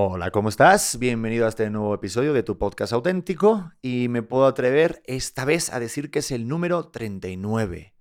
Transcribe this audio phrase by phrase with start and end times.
[0.00, 0.96] Hola, ¿cómo estás?
[1.00, 5.72] Bienvenido a este nuevo episodio de tu podcast auténtico y me puedo atrever esta vez
[5.72, 7.94] a decir que es el número 39.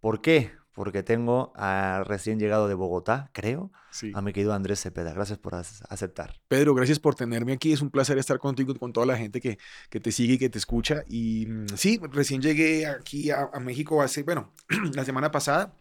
[0.00, 0.50] ¿Por qué?
[0.72, 4.10] Porque tengo al recién llegado de Bogotá, creo, Sí.
[4.16, 5.12] a mi querido Andrés Cepeda.
[5.12, 6.40] Gracias por ac- aceptar.
[6.48, 7.72] Pedro, gracias por tenerme aquí.
[7.72, 9.58] Es un placer estar contigo y con toda la gente que,
[9.90, 11.04] que te sigue y que te escucha.
[11.08, 14.52] Y mm, sí, recién llegué aquí a, a México hace, bueno,
[14.94, 15.76] la semana pasada.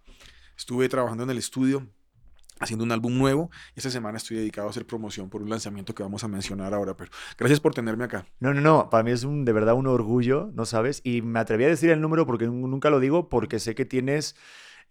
[0.55, 1.87] Estuve trabajando en el estudio
[2.61, 3.49] haciendo un álbum nuevo.
[3.75, 6.95] Esta semana estoy dedicado a hacer promoción por un lanzamiento que vamos a mencionar ahora.
[6.95, 8.25] Pero gracias por tenerme acá.
[8.39, 11.02] No, no, no, para mí es un, de verdad un orgullo, ¿no sabes?
[11.03, 13.85] Y me atreví a decir el número porque nu- nunca lo digo, porque sé que
[13.85, 14.35] tienes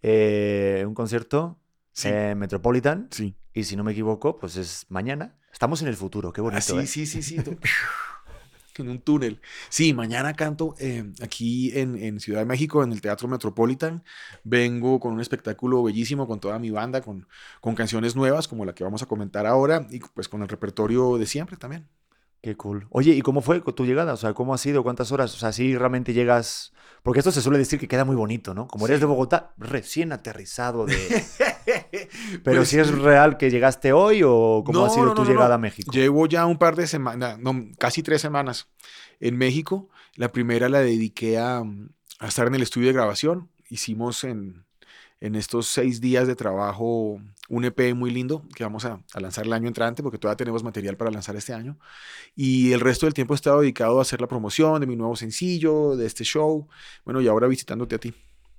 [0.03, 1.59] eh, un concierto
[1.93, 2.09] Sí.
[2.09, 3.37] en Metropolitan Sí.
[3.53, 5.37] y si no me equivoco, pues es mañana.
[5.53, 6.59] Estamos en el futuro, qué bonito.
[6.59, 6.87] Ah, sí, ¿eh?
[6.87, 7.37] sí, sí, sí.
[8.81, 9.41] en un túnel.
[9.69, 14.05] Sí, mañana canto eh, aquí en, en Ciudad de México, en el Teatro Metropolitan.
[14.45, 17.27] Vengo con un espectáculo bellísimo con toda mi banda, con,
[17.61, 21.19] con canciones nuevas como la que vamos a comentar ahora y pues con el repertorio
[21.19, 22.00] de siempre también.
[22.43, 22.87] Qué cool.
[22.91, 24.15] Oye, ¿y cómo fue tu llegada?
[24.15, 24.83] O sea, ¿cómo ha sido?
[24.83, 25.35] ¿Cuántas horas?
[25.35, 26.73] O sea, si realmente llegas.
[27.03, 28.67] Porque esto se suele decir que queda muy bonito, ¿no?
[28.67, 30.97] Como eres de Bogotá, recién aterrizado de.
[32.45, 35.31] Pero Pues, si es real que llegaste hoy o cómo ha sido no, tu no,
[35.31, 35.91] llegada a México.
[35.93, 38.69] Llevo ya un par de semanas, no, casi tres semanas
[39.19, 39.89] en México.
[40.17, 41.63] La primera la dediqué a,
[42.19, 43.51] a estar en el estudio de grabación.
[43.69, 44.65] Hicimos en,
[45.21, 47.21] en estos seis días de trabajo
[47.51, 50.97] un EP muy lindo que vamos a, lanzar el año entrante porque todavía tenemos material
[50.97, 51.79] para lanzar este año.
[52.37, 55.17] Y el resto del tiempo he estado dedicado a hacer la promoción de mi nuevo
[55.17, 56.69] sencillo, de este show.
[57.05, 58.15] Bueno, y ahora visitándote a ti.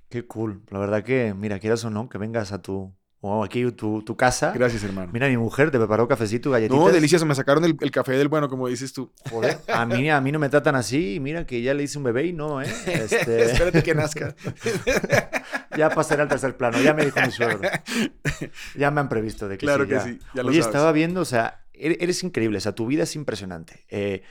[0.09, 0.61] Qué cool.
[0.69, 2.93] La verdad que, mira, quieras o no, que vengas a tu.
[3.23, 4.51] O aquí tu, tu casa.
[4.51, 5.11] Gracias, hermano.
[5.13, 6.79] Mira, mi mujer te preparó cafecito, galletitas.
[6.79, 9.11] No, delicias, me sacaron el, el café del bueno, como dices tú.
[9.29, 11.19] Joder, a mí, a mí no me tratan así.
[11.21, 12.65] Mira que ya le hice un bebé y no, ¿eh?
[12.87, 14.33] Este, Espérate que nazca.
[15.77, 16.81] ya pasaré al tercer plano.
[16.81, 17.59] Ya me dijo mi suegro.
[18.75, 19.89] Ya me han previsto de que Claro sí.
[19.89, 20.01] que ya.
[20.03, 20.75] sí, ya lo Oye, sabes.
[20.75, 22.57] estaba viendo, o sea, ere- eres increíble.
[22.57, 23.85] O sea, tu vida es impresionante.
[23.89, 24.23] Eh,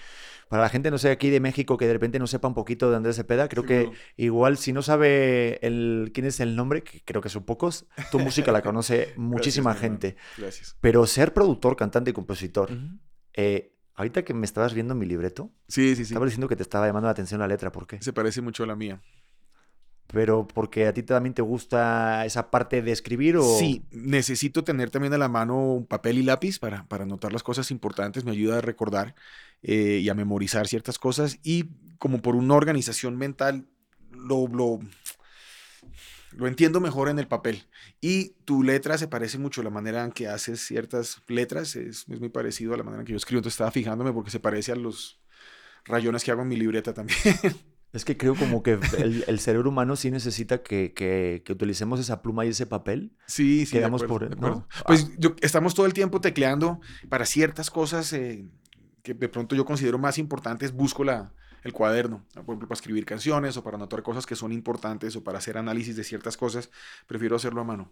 [0.50, 2.90] para la gente, no sé, aquí de México, que de repente no sepa un poquito
[2.90, 7.02] de Andrés Cepeda, creo que igual si no sabe el, quién es el nombre, que
[7.04, 10.16] creo que son pocos, tu música la conoce muchísima Gracias, gente.
[10.36, 10.76] Gracias.
[10.80, 12.68] Pero ser productor, cantante y compositor,
[13.32, 16.12] eh, ahorita que me estabas viendo mi libreto, Sí, sí, sí.
[16.14, 18.02] estaba diciendo que te estaba llamando la atención la letra, ¿por qué?
[18.02, 19.00] Se parece mucho a la mía.
[20.12, 23.42] Pero porque a ti también te gusta esa parte de escribir o...
[23.58, 27.42] Sí, necesito tener también a la mano un papel y lápiz para, para anotar las
[27.42, 28.24] cosas importantes.
[28.24, 29.14] Me ayuda a recordar
[29.62, 31.38] eh, y a memorizar ciertas cosas.
[31.42, 31.66] Y
[31.98, 33.66] como por una organización mental,
[34.10, 34.80] lo, lo,
[36.32, 37.66] lo entiendo mejor en el papel.
[38.00, 42.20] Y tu letra se parece mucho, la manera en que haces ciertas letras es, es
[42.20, 43.38] muy parecido a la manera en que yo escribo.
[43.38, 45.20] Entonces estaba fijándome porque se parece a los
[45.84, 47.18] rayones que hago en mi libreta también.
[47.92, 51.98] Es que creo como que el, el cerebro humano sí necesita que, que- que utilicemos
[51.98, 53.12] esa pluma y ese papel.
[53.26, 53.72] Sí, sí.
[53.72, 54.56] Quedamos acuerdo, por- de acuerdo.
[54.60, 54.68] ¿no?
[54.76, 54.82] Ah.
[54.86, 58.44] Pues yo- estamos todo el tiempo tecleando para ciertas cosas eh,
[59.02, 61.32] que de pronto yo considero más importantes, busco la,
[61.64, 65.24] el cuaderno, por ejemplo, para escribir canciones o para anotar cosas que son importantes o
[65.24, 66.70] para hacer análisis de ciertas cosas,
[67.06, 67.90] prefiero hacerlo a mano.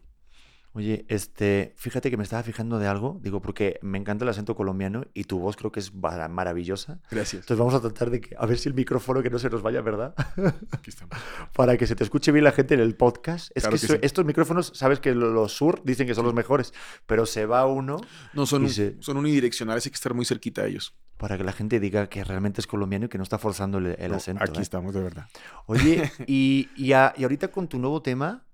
[0.73, 4.55] Oye, este, fíjate que me estaba fijando de algo, digo, porque me encanta el acento
[4.55, 7.01] colombiano y tu voz creo que es mara- maravillosa.
[7.11, 7.41] Gracias.
[7.43, 9.63] Entonces vamos a tratar de que, a ver si el micrófono que no se nos
[9.63, 10.15] vaya, ¿verdad?
[10.73, 11.17] Aquí estamos.
[11.55, 13.51] Para que se te escuche bien la gente en el podcast.
[13.57, 13.95] Es Claro que, sí.
[14.03, 16.73] estos micrófonos, sabes que lo- los sur dicen que son los mejores,
[17.07, 17.97] pero se va uno
[18.35, 20.95] No, son, Y un- se- son unidireccionales, hay que estar muy cerquita de ellos.
[21.17, 23.97] para que la gente diga que realmente es colombiano y que no está forzando el,
[23.99, 24.45] el No, acento.
[24.45, 24.63] aquí ¿eh?
[24.63, 25.27] estamos, de verdad.
[25.67, 28.45] Oye, y, y, a- y ahorita con tu nuevo tema,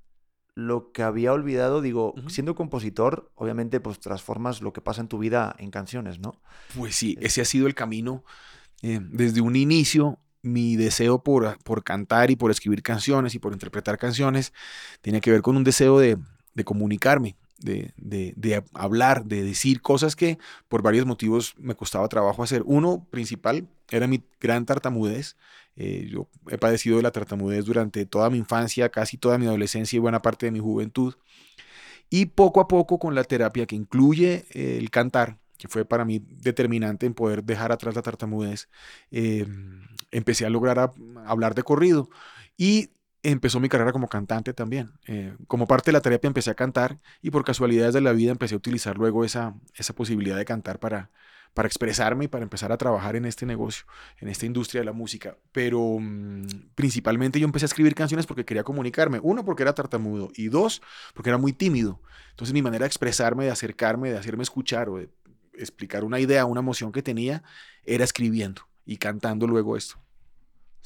[0.54, 5.18] lo que había olvidado, digo, siendo compositor, obviamente pues transformas lo que pasa en tu
[5.18, 6.40] vida en canciones, ¿no?
[6.76, 8.24] Pues sí, ese ha sido el camino.
[8.82, 13.52] eh, desde un inicio, mi deseo por, por cantar y por escribir canciones y por
[13.52, 14.52] interpretar canciones
[15.00, 16.18] tenía que ver con un deseo de,
[16.54, 20.38] de comunicarme, de, de- hablar, de decir cosas que
[20.68, 22.62] por varios motivos me costaba trabajo hacer.
[22.66, 25.36] Uno principal era mi gran tartamudez.
[25.76, 29.96] Eh, yo he padecido de la tartamudez durante toda mi infancia, casi toda mi adolescencia
[29.96, 31.14] y buena parte de mi juventud.
[32.10, 36.20] Y poco a poco con la terapia que incluye el cantar, que fue para mí
[36.28, 38.68] determinante en poder dejar atrás la tartamudez,
[39.10, 39.46] eh,
[40.10, 40.92] empecé a lograr
[41.26, 42.08] hablar de corrido
[42.56, 42.90] y
[43.24, 44.92] empezó mi carrera como cantante también.
[45.06, 48.30] Eh, como parte de la terapia empecé a cantar y por casualidades de la vida
[48.30, 51.10] empecé a utilizar luego esa, esa posibilidad de cantar para,
[51.54, 53.86] para expresarme y para empezar a trabajar en este negocio,
[54.18, 55.38] en esta industria de la música.
[55.52, 59.20] Pero mm, principalmente yo empecé a escribir canciones porque quería comunicarme.
[59.22, 60.82] Uno, porque era tartamudo y dos,
[61.14, 62.00] porque era muy tímido.
[62.30, 65.08] Entonces mi manera de expresarme, de acercarme, de hacerme escuchar o de
[65.54, 67.42] explicar una idea, una emoción que tenía,
[67.84, 70.03] era escribiendo y cantando luego esto.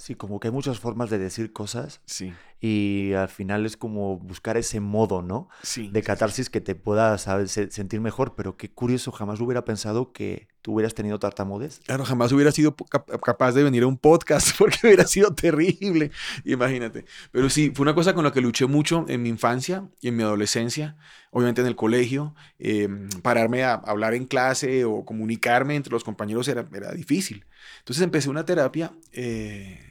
[0.01, 2.33] Sí, como que hay muchas formas de decir cosas Sí.
[2.61, 5.49] y al final es como buscar ese modo, ¿no?
[5.65, 5.89] Sí.
[5.89, 7.51] De catarsis que te pueda ¿sabes?
[7.51, 11.81] se- sentir mejor, pero qué curioso, jamás hubiera pensado que tú hubieras tenido tartamudez.
[11.85, 16.13] Claro, jamás hubiera sido capaz de venir a un podcast porque hubiera sido terrible,
[16.45, 17.05] imagínate.
[17.33, 20.17] Pero sí, fue una cosa con la que luché mucho en mi infancia y en
[20.17, 20.97] mi adolescencia,
[21.33, 22.37] obviamente en el colegio.
[22.61, 22.89] eh,
[23.23, 27.47] pararme a hablar en clase o comunicarme entre los compañeros era, era difícil.
[27.81, 29.88] Entonces empecé una terapia, eh,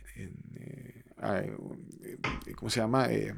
[2.55, 3.07] ¿cómo se llama?
[3.11, 3.33] Eh,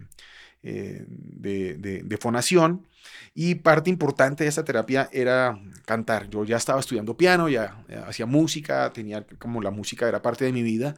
[0.64, 2.86] eh, de, de- de fonación.
[3.34, 6.30] Y parte importante de esta terapia era cantar.
[6.30, 10.46] Yo ya estaba estudiando piano, ya, ya hacía música, tenía como la música era parte
[10.46, 10.96] de mi vida.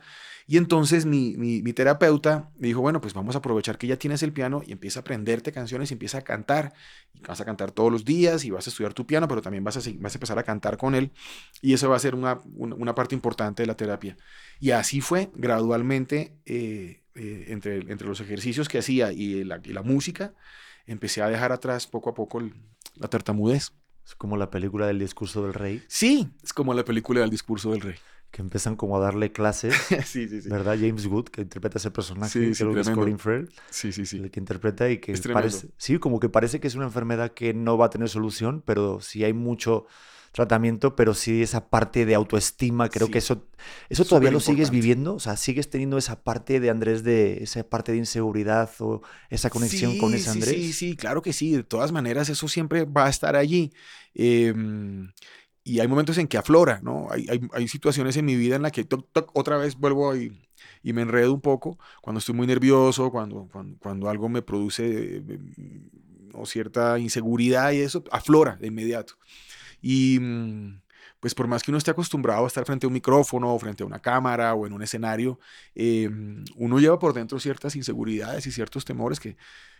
[0.51, 3.95] Y entonces mi, mi- mi terapeuta me dijo, bueno, pues vamos a aprovechar que ya
[3.95, 6.73] tienes el piano y empieza a aprenderte canciones y empieza a cantar.
[7.13, 9.63] Y vas a cantar todos los días y vas a estudiar tu piano, pero también
[9.63, 11.11] vas a, vas a empezar a cantar con él.
[11.61, 14.17] Y eso va a ser una, una- una parte importante de la terapia.
[14.59, 19.71] Y así fue, gradualmente, eh, eh, entre, entre los ejercicios que hacía y la, y
[19.71, 20.33] la música,
[20.85, 22.53] empecé a dejar atrás poco a poco el-
[22.95, 23.71] la tartamudez.
[24.05, 27.71] Es como la película del discurso del rey, Sí, es como la película del discurso
[27.71, 27.95] del rey.
[28.31, 29.75] Que empiezan como a darle clases,
[30.05, 30.49] sí, sí, sí.
[30.49, 30.77] ¿verdad?
[30.79, 32.89] James Wood, que interpreta ese personaje, Sí, sí, creo que es.
[32.89, 34.17] Colin Farrell, Sí, sí, sí.
[34.17, 37.53] el que interpreta y que parece, sí, como que parece que es una enfermedad que
[37.53, 39.85] no va a tener solución, pero sí hay mucho
[40.31, 43.45] tratamiento, pero sí esa parte de autoestima, creo que eso,
[43.89, 47.63] eso todavía lo sigues viviendo, o sea, sigues teniendo esa parte de Andrés, de esa
[47.63, 50.55] parte de inseguridad o esa conexión con ese Andrés.
[50.55, 51.51] Sí, sí, claro que sí.
[51.51, 53.73] De todas maneras, eso siempre va a estar allí.
[54.13, 55.11] Em,
[55.63, 57.07] y hay momentos en que aflora, ¿no?
[57.11, 60.41] Hay, hay, hay situaciones en mi vida en las que toc, otra vez vuelvo y,
[60.83, 65.17] y me enredo un poco cuando estoy muy nervioso, cuando, cuando, cuando algo me produce
[65.17, 65.39] eh,
[66.33, 69.15] o cierta inseguridad y eso aflora de inmediato.
[69.81, 70.81] Y mm,
[71.19, 73.83] pues por más que uno esté acostumbrado a estar frente a un micrófono o frente
[73.83, 75.39] a una cámara o en un escenario,
[75.75, 76.09] eh,
[76.55, 79.37] uno lleva por dentro ciertas inseguridades y ciertos temores que,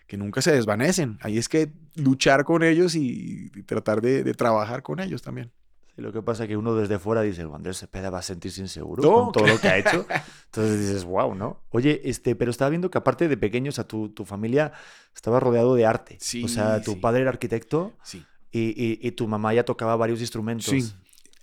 [0.08, 1.18] que nunca se desvanecen.
[1.22, 5.52] Ahí es que luchar con ellos y, tratar de trabajar con ellos también.
[5.96, 8.22] Sí, lo que pasa es que uno desde fuera dice, "Bueno, Andrés Cepeda va a
[8.22, 10.06] sentirse inseguro No, con todo lo que ha hecho.
[10.46, 11.62] Entonces dices, wow, ¿no?
[11.70, 14.72] Oye, este, pero estaba viendo que aparte de pequeños, a tu, tu familia
[15.16, 16.18] estaba rodeado de arte.
[16.22, 16.98] Sí, o sea, tu sí.
[17.00, 18.26] padre era arquitecto Sí.
[18.52, 20.66] y, y- y tu mamá ya tocaba varios instrumentos.
[20.66, 20.94] Sí.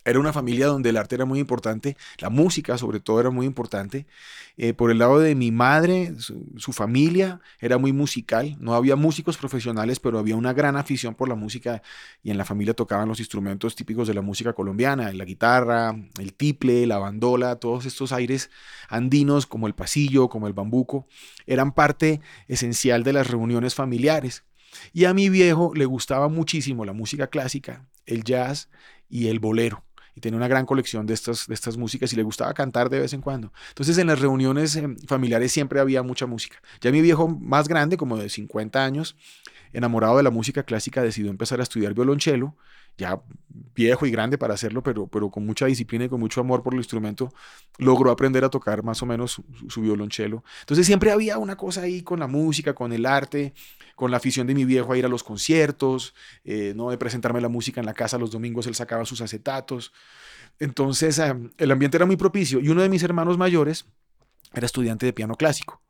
[0.09, 3.45] Era una familia donde el arte era muy importante, la música sobre todo era muy
[3.45, 4.07] importante.
[4.57, 8.97] Eh, por el lado de mi madre, su, su familia era muy musical, no había
[8.97, 11.83] músicos profesionales, pero había una gran afición por la música
[12.23, 16.33] y en la familia tocaban los instrumentos típicos de la música colombiana, la guitarra, el
[16.33, 18.51] tiple, la bandola, todos estos aires
[18.89, 21.07] andinos como el pasillo, como el bambuco,
[21.47, 24.45] eran parte esencial de las reuniones familiares.
[24.93, 28.69] Y a mi viejo le gustaba muchísimo la música clásica, el jazz
[29.09, 29.88] y el bolero.
[30.19, 32.99] Y tenía una gran colección de estas, de estas músicas y le gustaba cantar de
[32.99, 33.53] vez en cuando.
[33.69, 36.61] Entonces en las reuniones eh, familiares siempre había mucha música.
[36.81, 39.17] Ya mi viejo más grande, como de 50 años,
[39.73, 42.57] enamorado de la música clásica, decidió empezar a estudiar violonchelo,
[42.99, 43.23] ya
[43.75, 46.75] viejo y grande para hacerlo, pero, pero con mucha disciplina y con mucho amor por
[46.75, 47.33] el instrumento,
[47.79, 50.45] logró aprender a tocar más o menos su, su violonchelo.
[50.61, 53.55] Entonces siempre había una cosa ahí con la música, con el arte,
[53.95, 56.15] con la afición de mi viejo a ir a los conciertos,
[56.45, 59.93] eh, no de presentarme la música en la casa los domingos, él sacaba sus acetatos.
[60.59, 63.87] Entonces eh, el ambiente era muy propicio y uno de mis hermanos mayores
[64.55, 65.83] era estudiante de piano clásico.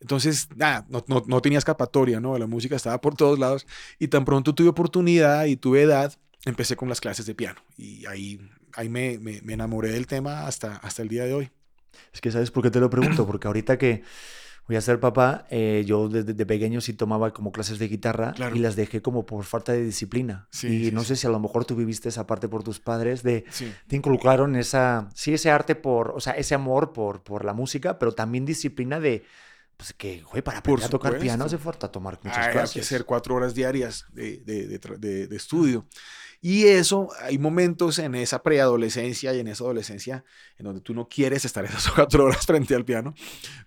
[0.00, 2.36] Entonces, nada, no, no, no, tenía escapatoria, ¿no?
[2.36, 3.66] La música estaba por todos lados
[3.98, 6.12] y tan pronto tuve oportunidad y tuve edad,
[6.46, 8.40] empecé con las clases de piano y ahí,
[8.74, 11.50] ahí me, me, me enamoré del tema hasta, hasta el día de hoy.
[12.12, 13.26] Es que, ¿sabes por qué te lo pregunto?
[13.26, 14.02] Porque ahorita que
[14.66, 18.32] voy a ser papá, eh, yo desde de pequeño sí tomaba como clases de guitarra
[18.32, 18.56] Claro.
[18.56, 20.48] y las dejé como por falta de disciplina.
[20.50, 21.08] Sí, y sí, no sí.
[21.08, 23.72] sé si a lo mejor tú viviste esa parte por tus padres de Sí.
[23.86, 27.98] te inculcaron esa, sí, ese arte por, o sea, ese amor por, por la música,
[27.98, 29.22] pero también disciplina de,
[29.76, 32.72] pues que, güey, para aprender a tocar piano hace falta tomar muchas Ay, hay clases.
[32.74, 35.86] que hacer cuatro horas diarias de, de, de tra- de- de estudio.
[36.46, 40.26] Y eso, hay momentos en esa preadolescencia y en esa adolescencia
[40.58, 43.14] en donde tú no quieres estar esas cuatro horas frente al piano,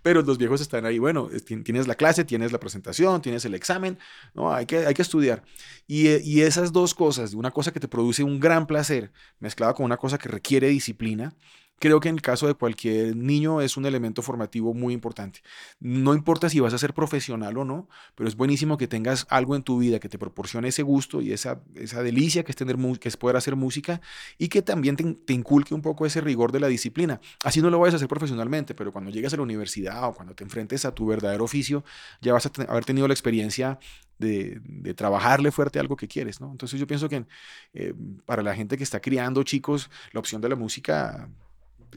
[0.04, 3.46] pero los viejos están ahí, bueno, es- tien- tienes la clase, tienes la presentación, tienes
[3.46, 3.98] el examen,
[4.36, 5.44] no, hay que, hay que estudiar.
[5.88, 9.74] Y, eh, y esas dos cosas, una cosa que te produce un gran placer, mezclada
[9.74, 11.34] con una cosa que requiere disciplina,
[11.80, 15.42] creo que en el caso de cualquier niño es un elemento formativo muy importante.
[15.80, 19.56] No importa si vas a ser profesional o no, pero es buenísimo que tengas algo
[19.56, 22.78] en tu vida que te proporcione ese gusto y esa, esa delicia que es, tener,
[23.00, 24.02] que es poder hacer música
[24.38, 27.20] y que también te, inculque un poco ese rigor de la disciplina.
[27.44, 30.34] Así no lo vayas a hacer profesionalmente, pero cuando llegues a la universidad o cuando
[30.34, 31.84] te enfrentes a tu verdadero oficio,
[32.22, 33.80] ya vas a haber tenido la experiencia
[34.18, 36.52] de, de trabajarle fuerte a algo que quieres, ¿no?
[36.52, 37.26] Entonces yo pienso que
[37.74, 37.94] eh,
[38.26, 41.30] para la gente que está criando chicos, la opción de la música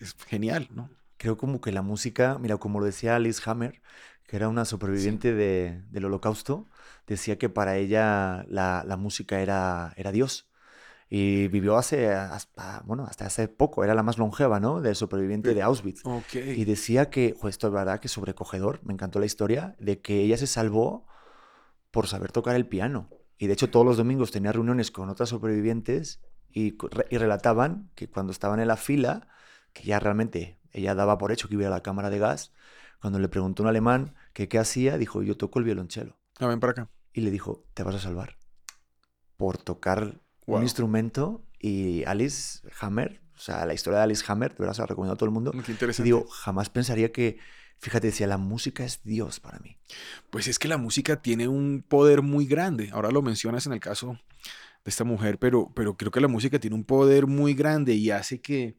[0.01, 0.91] es genial, ¿no?
[1.21, 3.83] creo como que la música, mira, como lo decía Alice Hammer,
[4.27, 6.67] que era una superviviente de, del holocausto,
[7.07, 10.49] decía que para ella la, la música era, era Dios.
[11.11, 14.81] Y vivió hace, hasta, bueno, hasta hace poco, era la más longeva, ¿no?
[14.81, 16.03] De superviviente de Auschwitz.
[16.33, 20.23] Y decía que, pues esto es verdad que sobrecogedor, me encantó la historia, de que
[20.23, 21.07] ella se salvó
[21.91, 23.11] por saber tocar el piano.
[23.37, 26.21] Y de hecho todos los domingos tenía reuniones con otras supervivientes
[26.51, 26.79] y,
[27.11, 29.27] y relataban que cuando estaban en la fila,
[29.73, 32.53] que ya realmente ella daba por hecho que iba a la cámara de gas,
[33.01, 36.19] cuando le preguntó un alemán que qué hacía, dijo, yo toco el violonchelo.
[36.39, 36.91] Ah, ven para acá.
[37.13, 38.37] Y le dijo, te vas a salvar
[39.37, 44.59] por tocar un instrumento y Alice Hammer, o sea, la historia de Alice Hammer, de
[44.59, 45.53] verdad se la recomiendo a todo el mundo.
[45.53, 46.03] Qué interesante.
[46.03, 47.39] Y digo, jamás pensaría que,
[47.79, 49.79] fíjate, decía, la música es Dios para mí.
[50.29, 52.91] Pues es que la música tiene un poder muy grande.
[52.93, 54.19] Ahora lo mencionas en el caso
[54.85, 58.11] de esta mujer, pero, pero creo que la música tiene un poder muy grande y
[58.11, 58.77] hace que,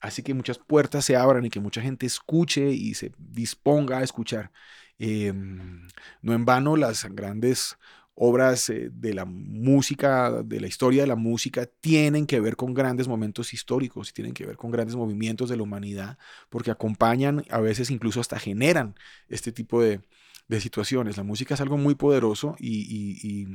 [0.00, 4.02] hace que muchas puertas se abran y que mucha gente escuche y se disponga a
[4.02, 4.52] escuchar.
[4.98, 5.86] Em,
[6.22, 7.78] no en vano las grandes
[8.14, 12.74] obras eh, de la música, de la historia de la música, tienen que ver con
[12.74, 16.18] grandes momentos históricos y tienen que ver con grandes movimientos de la humanidad,
[16.50, 18.96] porque acompañan, a veces incluso hasta generan
[19.28, 20.00] este tipo de,
[20.60, 21.18] situaciones.
[21.18, 23.46] La música es algo muy poderoso y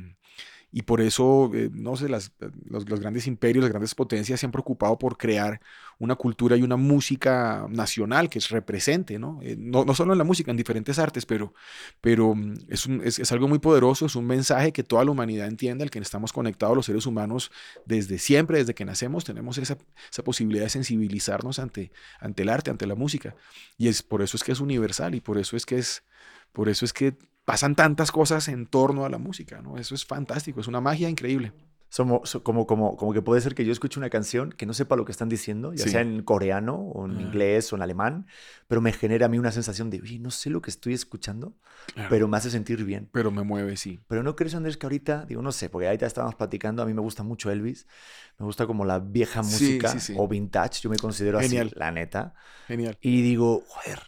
[0.82, 2.32] por eso, eh, no sé, las,
[2.64, 5.60] los, grandes imperios, las grandes potencias se han preocupado por crear
[6.00, 9.38] una cultura y una música nacional que represente, ¿no?
[9.42, 11.54] Eh, no, no, solo en la música, en diferentes artes, pero,
[12.00, 15.12] pero mm, es, un, es, es, algo muy poderoso, es un mensaje que toda la
[15.12, 17.52] humanidad entiende, al que estamos conectados los seres humanos
[17.86, 19.78] desde siempre, desde que nacemos, tenemos esa,
[20.10, 23.36] esa posibilidad de sensibilizarnos ante, ante el arte, ante la música.
[23.78, 26.02] Y es por eso es que es universal y por eso es que es,
[26.52, 29.78] por eso es que pasan tantas cosas en torno a la música, ¿no?
[29.78, 31.52] Eso es fantástico, es una magia increíble.
[31.90, 34.96] Somos, como, como, como que puede ser que yo escuche una canción que no sepa
[34.96, 38.26] lo que están diciendo, ya sea en coreano o en inglés o en alemán,
[38.66, 41.54] pero me genera a mí una sensación de, oye, no sé lo que estoy escuchando,
[42.10, 43.08] pero me hace sentir bien.
[43.12, 44.00] Pero me mueve, sí.
[44.08, 46.94] Pero no crees, Andrés, que ahorita, digo, no sé, porque ahorita estábamos platicando, a mí
[46.94, 47.86] me gusta mucho Elvis,
[48.40, 52.34] me gusta como la vieja música o vintage, yo me considero así, la neta.
[52.66, 52.98] Genial.
[53.02, 54.00] Y digo, joder,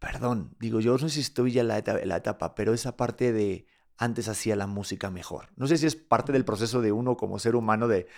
[0.00, 2.96] perdón, digo, yo no sé si estoy ya en la, etapa, la etapa, pero esa
[2.96, 3.66] parte de
[3.96, 5.50] antes hacía la música mejor.
[5.56, 8.08] No sé si es parte del proceso de uno como ser humano de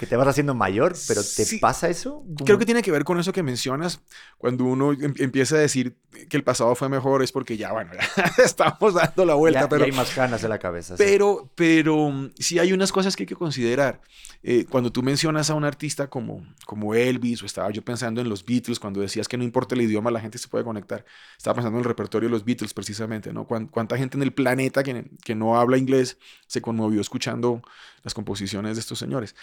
[0.00, 2.24] que te vas haciendo mayor, pero ¿te pasa eso?
[2.46, 4.00] Creo que tiene que ver con eso que mencionas.
[4.38, 5.94] Cuando uno em, empieza a decir
[6.30, 9.68] que el pasado fue mejor es porque ya, bueno, ya estamos dando la vuelta.
[9.68, 10.94] pero hay más ganas en la cabeza.
[10.96, 14.00] Pero, pero mm, sí hay unas cosas que hay que considerar.
[14.42, 18.30] Eh, cuando tú mencionas a un artista como, como Elvis, o estaba yo pensando en
[18.30, 21.04] los Beatles, cuando decías que no importa el idioma, la gente se puede conectar.
[21.36, 23.46] Estaba pensando en el repertorio de los Beatles precisamente, ¿no?
[23.46, 26.16] ¿Cuánta gente en el planeta que, que no habla inglés
[26.46, 27.60] se conmovió escuchando
[28.02, 29.34] las composiciones de estos señores?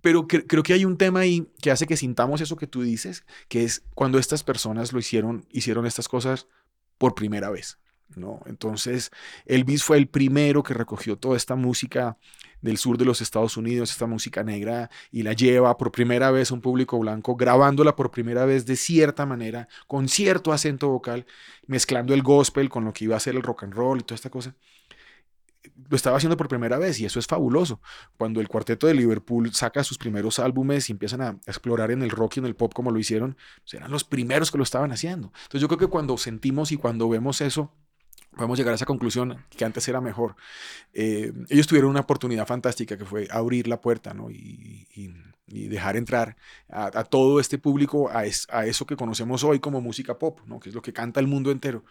[0.00, 3.24] Pero creo que hay un tema ahí que hace que sintamos eso que tú dices,
[3.48, 6.46] que es cuando estas personas lo hicieron, hicieron estas cosas
[6.98, 7.78] por primera vez.
[8.16, 8.40] ¿no?
[8.46, 9.10] Entonces,
[9.46, 12.18] Elvis fue el primero que recogió toda esta música
[12.60, 16.50] del sur de los Estados Unidos, esta música negra, y la lleva por primera vez
[16.50, 21.26] a un público blanco, grabándola por primera vez de cierta manera, con cierto acento vocal,
[21.66, 24.16] mezclando el gospel con lo que iba a ser el rock and roll y toda
[24.16, 24.54] esta cosa
[25.88, 27.80] lo estaba haciendo por primera vez y eso es fabuloso.
[28.16, 32.10] Cuando el cuarteto de Liverpool saca sus primeros álbumes y empiezan a explorar en el
[32.10, 34.92] rock y en el pop como lo hicieron, pues eran los primeros que lo estaban
[34.92, 35.32] haciendo.
[35.42, 37.72] Entonces yo creo que cuando sentimos y cuando vemos eso,
[38.36, 40.36] podemos llegar a esa conclusión que antes era mejor.
[40.92, 44.30] Eh, ellos tuvieron una oportunidad fantástica que fue abrir la puerta ¿no?
[44.30, 44.86] y,
[45.50, 46.36] dejar entrar
[46.68, 50.60] a, todo este público a, a, eso que conocemos hoy como música pop, ¿no?
[50.60, 51.84] que es lo que canta el mundo entero.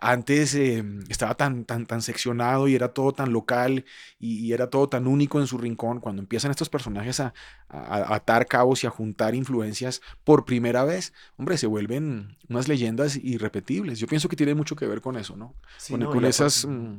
[0.00, 3.84] Antes eh, estaba tan, tan, tan seccionado y era todo tan local
[4.18, 6.00] y, era todo tan único en su rincón.
[6.00, 7.34] Cuando empiezan estos personajes a,
[7.68, 13.16] a, atar cabos y a juntar influencias por primera vez, hombre, se vuelven unas leyendas
[13.16, 13.98] irrepetibles.
[13.98, 15.54] Yo pienso que tiene mucho que ver con eso, ¿no?
[15.88, 16.94] con, esas, mm,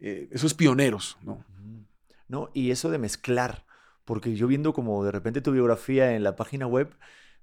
[0.00, 1.44] eh, esos pioneros, ¿no?
[2.28, 3.64] No, y eso de mezclar
[4.08, 6.96] porque yo viendo como de repente tu biografía en la página web,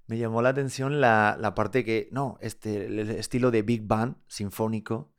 [0.08, 4.16] me llamó la atención la, la parte que, no, este, el estilo de big band
[4.26, 5.12] sinfónico, o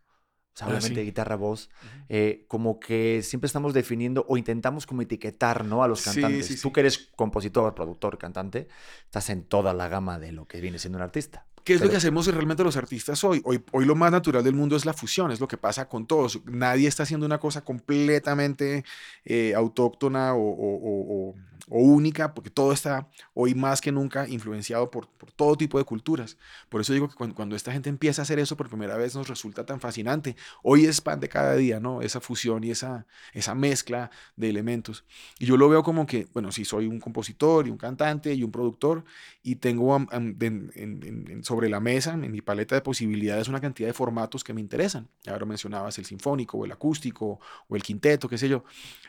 [0.53, 1.69] sea, ah, obviamente guitarra, voz,
[2.09, 5.83] eh, como que siempre estamos definiendo o intentamos como etiquetar, ¿no?
[5.83, 6.61] A los cantantes.
[6.61, 8.67] Tú que eres compositor, productor, cantante,
[9.05, 11.47] estás en toda la gama de lo que viene siendo un artista.
[11.67, 13.41] ¿Qué es lo que hacemos realmente los artistas hoy?
[13.43, 13.61] hoy?
[13.73, 16.39] Hoy lo más natural del mundo es la fusión, es lo que pasa con todos.
[16.45, 18.85] Nadie está haciendo una cosa completamente
[19.25, 21.35] eh, autóctona o,
[21.69, 26.37] única, porque todo está hoy más que nunca influenciado por, todo tipo de culturas.
[26.69, 29.27] Por eso digo que cuando, esta gente empieza a hacer eso por primera vez nos
[29.27, 30.37] resulta tan fascinante.
[30.63, 32.01] Hoy es pan de cada día, ¿no?
[32.01, 35.03] Esa fusión y esa, esa mezcla de elementos.
[35.39, 38.43] Y yo lo veo como que, bueno, si soy un compositor y un cantante y
[38.43, 39.03] un productor
[39.43, 44.43] y tengo en, sobre la mesa, en mi paleta de posibilidades, una cantidad de formatos
[44.43, 45.09] que me interesan.
[45.27, 48.63] Ahora mencionabas el sinfónico o el acústico o el quinteto, qué sé yo.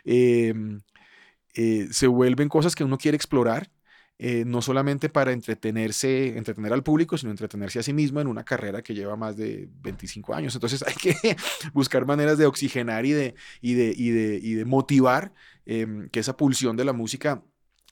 [0.04, 0.80] Em,
[1.54, 3.70] eh, se vuelven cosas que uno quiere explorar
[4.20, 8.44] eh, no solamente para entretenerse, entretener al público, sino entretenerse a sí mismo en una
[8.44, 10.54] carrera que lleva más de 25 años.
[10.56, 11.36] Entonces hay que
[11.72, 15.32] buscar maneras de oxigenar y de, y de, y de, y de motivar
[15.66, 17.44] em, que esa pulsión de la música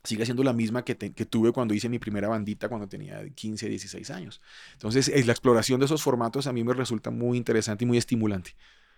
[0.06, 3.68] siga siendo la misma que, que, tuve cuando hice mi primera bandita cuando tenía 15,
[3.68, 4.40] 16 años.
[4.72, 8.54] Entonces, la exploración de esos formatos a mí me resulta muy interesante y muy estimulante.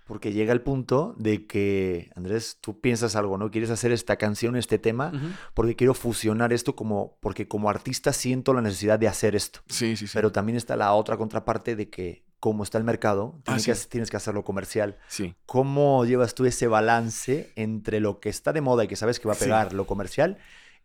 [0.09, 3.50] Porque llega el punto de que, Andrés, tú piensas algo, ¿no?
[3.50, 5.12] Quieres hacer esta canción, este tema,
[5.53, 9.61] porque quiero fusionar esto como, porque como artista siento la necesidad de hacer esto.
[9.67, 10.12] Sí, sí, sí.
[10.15, 13.88] Pero también está la otra contraparte de que, como está el mercado, ah, tienes, que,
[13.91, 14.97] tienes que hacerlo comercial.
[15.09, 15.35] Sí.
[15.45, 19.29] ¿Cómo llevas tú ese balance entre lo que está de moda y que sabes que
[19.29, 20.38] va a pegar, lo comercial,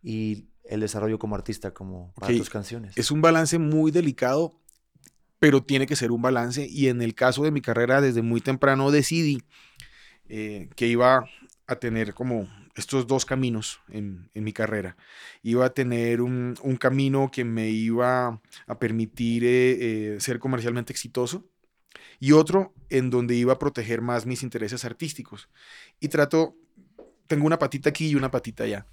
[0.04, 2.96] y el desarrollo como artista, como para tus canciones?
[2.96, 4.60] Es un balance muy delicado
[5.44, 8.40] pero tiene que ser un balance y en el caso de mi carrera desde muy
[8.40, 9.42] temprano decidí
[10.26, 11.28] eh, que iba
[11.66, 14.96] a tener como estos dos caminos en, mi carrera.
[15.42, 21.46] Iba a tener un, camino que me iba a permitir eh, eh, ser comercialmente exitoso
[22.18, 25.50] y otro en donde iba a proteger más mis intereses artísticos.
[26.00, 26.56] Y trato,
[27.26, 28.86] tengo una patita aquí y una patita allá.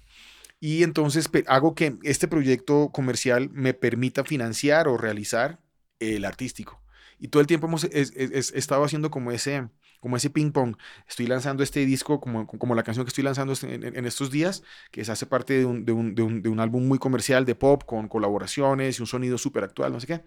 [0.64, 5.58] Y entonces hago que este proyecto comercial me permita financiar o realizar
[5.98, 6.80] el artístico.
[7.18, 10.76] Y todo el tiempo hemos estado haciendo como ese, como ese ping pong.
[11.08, 14.62] Estoy lanzando este disco como, como la canción que estoy lanzando este, en, estos días,
[14.92, 17.44] que se hace parte de un, de, un, de, un, de un, álbum muy comercial
[17.44, 20.24] de pop con colaboraciones y un sonido súper actual, no sé qué.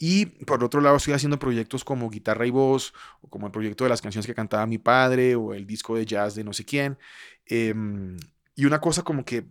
[0.00, 3.84] Y por otro lado estoy haciendo proyectos como Guitarra y Voz, o como el proyecto
[3.84, 6.64] de las canciones que cantaba mi padre, o el disco de jazz de no sé
[6.64, 6.96] quién.
[7.44, 8.16] Em,
[8.58, 9.44] y una cosa como que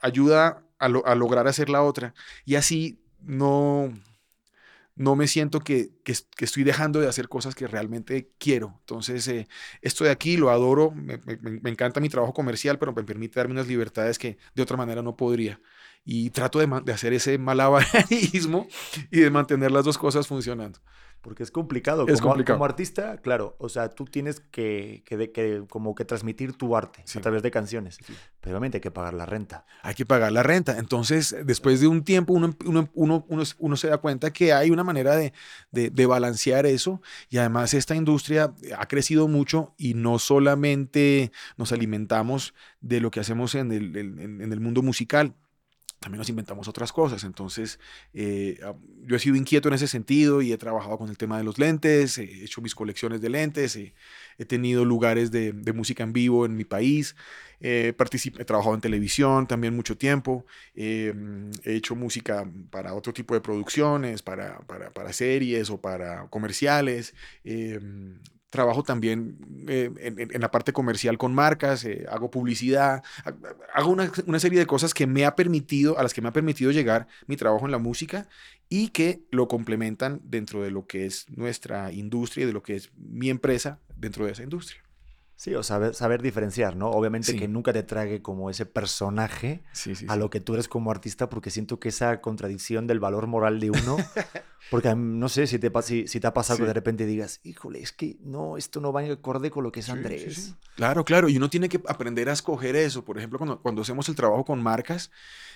[0.00, 2.14] ayuda a, lograr hacer la otra.
[2.46, 3.92] Y así no
[4.94, 5.90] no me siento que,
[6.38, 8.78] estoy dejando de hacer cosas que realmente quiero.
[8.80, 9.46] Entonces, eh,
[9.82, 11.20] esto de aquí lo adoro, me,
[11.70, 15.16] encanta mi trabajo comercial, pero me permite darme unas libertades que de otra manera no
[15.16, 15.60] podría.
[16.02, 18.68] Y trato de, de hacer ese malabarismo
[19.10, 20.78] y de mantener las dos cosas funcionando.
[21.26, 22.06] Porque es complicado.
[22.06, 22.56] Es como, complicado.
[22.56, 27.20] Como artista, claro, o sea, tú tienes que, que, como que transmitir tu arte a
[27.20, 27.98] través de canciones.
[28.40, 29.66] Pero obviamente hay que pagar la renta.
[29.82, 30.78] Hay que pagar la renta.
[30.78, 34.84] Entonces, después de un tiempo, uno, uno, uno, uno se da cuenta que hay una
[34.84, 35.32] manera de,
[35.72, 37.02] de, de, balancear eso.
[37.28, 43.18] Y además esta industria ha crecido mucho y no solamente nos alimentamos de lo que
[43.18, 45.34] hacemos en el, en, en el mundo musical
[46.00, 47.24] también nos inventamos otras cosas.
[47.24, 47.80] Entonces,
[48.14, 51.38] eh, ah, yo he sido inquieto en ese sentido y he trabajado con el tema
[51.38, 56.12] de los lentes, he hecho mis colecciones de lentes, he tenido lugares de, música en
[56.12, 57.16] vivo en mi país,
[57.60, 57.94] he
[58.46, 61.14] trabajado en televisión también mucho tiempo, eh,
[61.64, 67.14] he hecho música para otro tipo de producciones, para, para, para series o para comerciales.
[68.50, 73.02] Trabajo también eh, en, la parte comercial con marcas, eh, hago publicidad,
[73.74, 76.70] hago una, serie de cosas que me ha permitido, a las que me ha permitido
[76.70, 78.28] llegar mi trabajo en la música
[78.68, 82.76] y que lo complementan dentro de lo que es nuestra industria y de lo que
[82.76, 84.86] es mi empresa dentro de esa industria.
[85.36, 86.88] Sí, o saber, saber diferenciar, ¿no?
[86.90, 89.62] Obviamente que nunca te trague como ese personaje
[90.08, 93.60] a lo que tú eres como artista, porque siento que esa contradicción del valor moral
[93.60, 93.98] de uno,
[94.70, 97.80] porque no sé si te, si, si te ha pasado que de repente digas, híjole,
[97.80, 100.54] es que no, esto no va en acorde con lo que es Andrés.
[100.74, 103.04] Claro, claro, y uno tiene que aprender a escoger eso.
[103.04, 105.10] Por ejemplo, cuando, cuando hacemos el trabajo con marcas,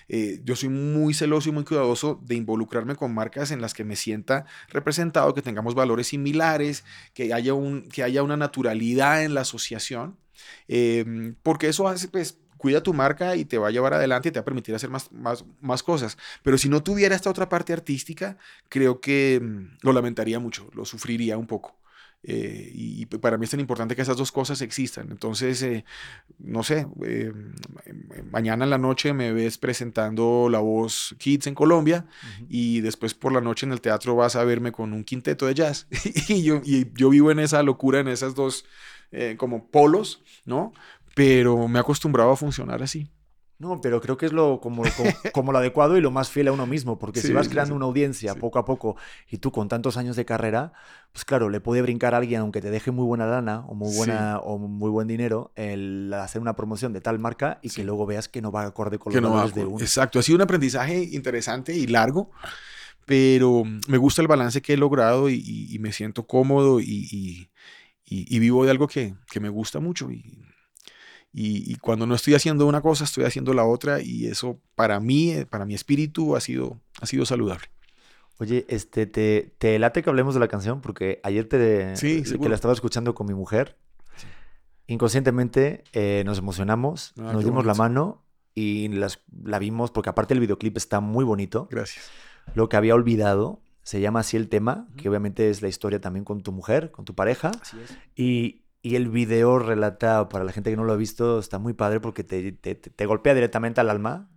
[0.08, 3.84] eh, yo soy muy celoso y muy cuidadoso de involucrarme con marcas en las que
[3.84, 9.34] me sienta representado, que tengamos valores similares, que haya, un, que haya una naturalidad en
[9.34, 10.16] la asociación,
[10.68, 14.32] em, porque eso hace, pues, cuida tu marca y te va a llevar adelante y
[14.32, 16.18] te va a permitir hacer más, más, más cosas.
[16.42, 18.36] Pero si no tuviera esta otra parte artística,
[18.68, 21.80] creo que mm, lo lamentaría mucho, lo sufriría un poco.
[22.22, 25.10] Eh, y, para mí es tan importante que esas dos cosas existan.
[25.10, 25.84] Entonces, eh,
[26.38, 27.32] no sé, eh,
[28.30, 32.06] mañana en la noche me ves presentando La Voz Kids en Colombia
[32.48, 35.54] y después por la noche en el teatro vas a verme con un quinteto de
[35.54, 35.86] jazz.
[36.28, 38.64] y, yo, y yo vivo en esa locura, en esas dos
[39.38, 40.72] como polos, ¿no?
[41.14, 43.10] Pero me he acostumbrado a funcionar así.
[43.60, 44.82] No, pero creo que es lo como,
[45.34, 47.84] como, lo adecuado y lo más fiel a uno mismo, porque si vas creando una
[47.84, 48.96] audiencia poco a poco
[49.28, 50.72] y tú con tantos años de carrera,
[51.12, 53.94] pues claro, le puede brincar a alguien aunque te deje muy buena lana o muy
[53.94, 58.06] buena o muy buen dinero el hacer una promoción de tal marca y que luego
[58.06, 59.80] veas que no va acorde con los valores de uno.
[59.84, 62.30] Exacto, ha sido un aprendizaje interesante y largo,
[63.04, 67.50] pero me gusta el balance que he logrado y, me siento cómodo y,
[68.06, 70.46] y, vivo de algo que, que me gusta mucho y
[71.32, 75.30] y, cuando no estoy haciendo una cosa, estoy haciendo la otra y eso para mí,
[75.30, 77.66] eh, para mi espíritu, ha sido, ha sido saludable.
[78.38, 82.48] Oye, este, te, te late que hablemos de la canción porque ayer te, Sí, que
[82.48, 83.76] la estaba escuchando con mi mujer.
[84.16, 84.26] Sí.
[84.88, 90.34] Inconscientemente eh, nos emocionamos, Ah, nos dimos la mano y las, la vimos porque aparte
[90.34, 91.68] el videoclip está muy bonito.
[91.70, 92.10] Gracias.
[92.54, 96.24] Lo que había olvidado se llama así el tema, que obviamente es la historia también
[96.24, 97.50] con tu mujer, con tu pareja.
[97.60, 97.96] Así es.
[98.16, 101.72] Y, y el video relata, para la gente que no lo ha visto, está muy
[101.74, 104.28] padre porque te, te, te- golpea directamente al alma.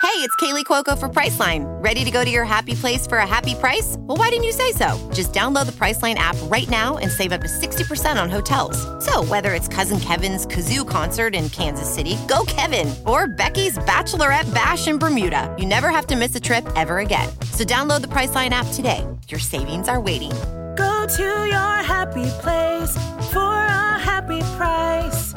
[0.00, 1.64] Hey, it's Kaylee Cuoco for Priceline.
[1.82, 3.96] Ready to go to your happy place for a happy price?
[3.98, 4.96] Well, why didn't you say so?
[5.12, 8.76] Just download the Priceline app right now and save up to 60% on hotels.
[9.04, 14.52] So, whether it's Cousin Kevin's Kazoo concert in Kansas City, go Kevin, or Becky's Bachelorette
[14.54, 17.28] Bash in Bermuda, you never have to miss a trip ever again.
[17.52, 19.06] So, download the Priceline app today.
[19.28, 20.32] Your savings are waiting.
[20.78, 22.96] Go to your happy place
[23.32, 25.34] for a happy price.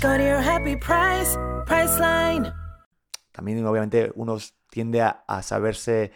[0.00, 2.50] Go to your happy price, Priceline.
[3.32, 4.38] También obviamente uno
[4.70, 6.12] tiende a, a saberse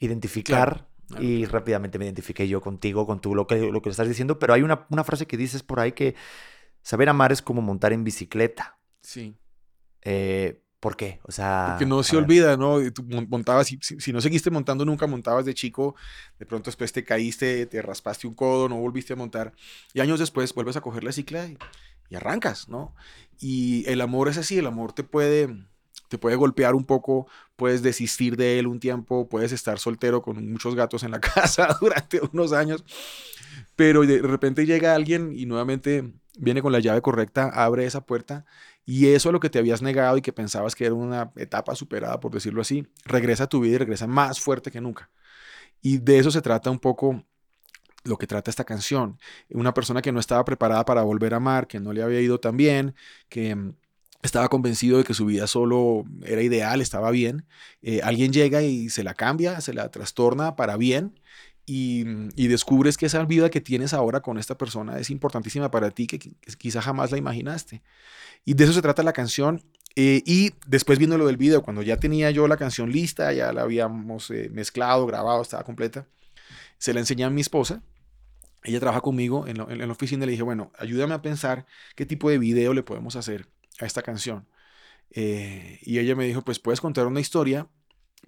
[0.00, 4.06] identificar Claro, y rápidamente me identifiqué yo contigo, con tu, lo, que, lo que estás
[4.06, 6.14] diciendo, pero hay una, una frase que dices por ahí que
[6.82, 8.78] saber amar es como montar en bicicleta.
[9.00, 9.34] Sí.
[10.02, 11.18] Eh, ¿Por qué?
[11.24, 11.64] O sea...
[11.70, 12.24] Porque no se ver.
[12.24, 12.78] olvida, ¿no?
[12.92, 15.96] Tú mon- montabas, si no seguiste montando nunca, montabas de chico,
[16.38, 19.52] de pronto después te caíste, te raspaste un codo, no volviste a montar,
[19.92, 21.58] y años después vuelves a coger la cicla y,
[22.10, 22.94] y arrancas, ¿no?
[23.40, 25.48] Y el amor es así, el amor te puede,
[26.08, 30.48] te puede golpear un poco, puedes desistir de él un tiempo, puedes estar soltero con
[30.50, 32.84] muchos gatos en la casa durante unos años,
[33.76, 38.44] pero de repente llega alguien y nuevamente viene con la llave correcta, abre esa puerta
[38.90, 41.74] y eso a lo que te habías negado y que pensabas que era una etapa
[41.74, 45.10] superada, por decirlo así, regresa a tu vida y regresa más fuerte que nunca.
[45.82, 47.22] Y de eso se trata un poco
[48.04, 49.18] lo que trata esta canción.
[49.50, 52.40] Una persona que no estaba preparada para volver a amar, que no le había ido
[52.40, 52.94] tan bien,
[53.28, 53.74] que mm,
[54.22, 57.44] estaba convencido de que su vida solo era ideal, estaba bien.
[57.82, 61.20] Eh, alguien llega y se la cambia, se la trastorna para bien.
[61.66, 65.70] Y, mm, y descubres que esa vida que tienes ahora con esta persona es importantísima
[65.70, 67.82] para ti, que, qui- quizá jamás la imaginaste.
[68.44, 69.62] Y de eso se trata la canción.
[69.96, 73.52] Eh, y después viendo lo del video, cuando ya tenía yo la canción lista, ya
[73.52, 76.06] la habíamos eh, mezclado, grabado, estaba completa,
[76.78, 77.82] se la enseñé a mi esposa.
[78.64, 81.66] Ella trabaja conmigo en, lo- en la oficina y le dije, bueno, ayúdame a pensar
[81.96, 83.48] qué tipo de video le podemos hacer
[83.80, 84.46] a esta canción.
[85.10, 87.68] Eh, y ella me dijo, pues puedes contar una historia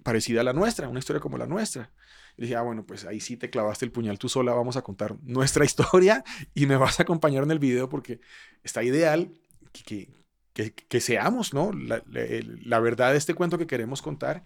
[0.03, 1.91] parecida a la nuestra, una historia como la nuestra.
[2.37, 4.81] Y dije, ah, bueno, pues ahí sí te clavaste el puñal tú sola, vamos a
[4.83, 6.23] contar nuestra historia
[6.55, 8.19] y me vas a acompañar en el video porque
[8.63, 9.31] está ideal
[9.71, 10.07] que,
[10.53, 11.71] que, seamos, ¿no?
[11.73, 14.43] La, verdad de este cuento que queremos contar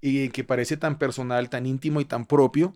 [0.00, 2.74] y que parece tan personal, tan íntimo y tan propio,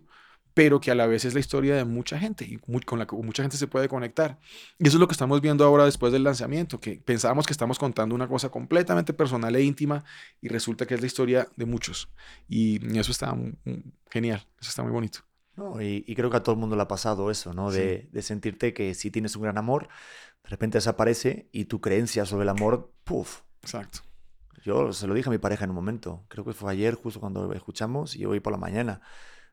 [0.54, 3.16] pero que a la vez es la historia de mucha gente y con la que
[3.16, 4.38] mucha gente se puede conectar.
[4.78, 7.78] Y eso es lo que estamos viendo ahora después del lanzamiento, que pensábamos que estamos
[7.78, 10.04] contando una cosa completamente personal e íntima
[10.40, 12.08] y resulta que es la historia de muchos.
[12.48, 13.34] Y eso está
[14.10, 15.20] genial, eso está muy bonito.
[15.56, 17.70] No, y, y creo que a todo el mundo le ha pasado eso, ¿no?
[17.70, 19.88] De, de sentirte que si tienes un gran amor,
[20.44, 23.40] de repente desaparece y tu creencia sobre el amor, puff.
[23.62, 24.00] Exacto.
[24.64, 27.20] Yo se lo dije a mi pareja en un momento, creo que fue ayer justo
[27.20, 29.00] cuando escuchamos y hoy por la mañana,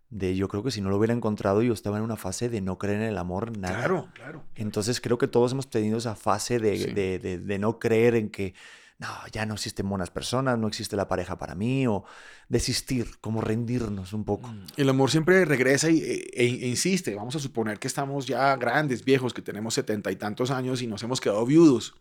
[0.09, 2.61] de yo creo que si no lo hubiera encontrado yo estaba en una fase de
[2.61, 3.75] no creer en el amor, nada.
[3.77, 4.43] Claro, claro.
[4.55, 6.91] Entonces creo que todos hemos tenido esa fase de, Sí.
[6.93, 8.53] de- de- de no creer en que
[8.99, 12.03] no, ya no existen buenas personas, no existe la pareja para mí, o
[12.49, 14.53] desistir, como rendirnos un poco.
[14.75, 17.15] El amor siempre regresa y, e, e- e insiste.
[17.15, 20.87] Vamos a suponer que estamos ya grandes, viejos, que tenemos setenta y tantos años y
[20.87, 21.95] nos hemos quedado viudos.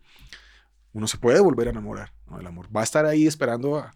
[0.92, 2.12] Uno se puede volver a enamorar.
[2.28, 2.40] ¿no?
[2.40, 3.94] El amor va a estar ahí esperando a,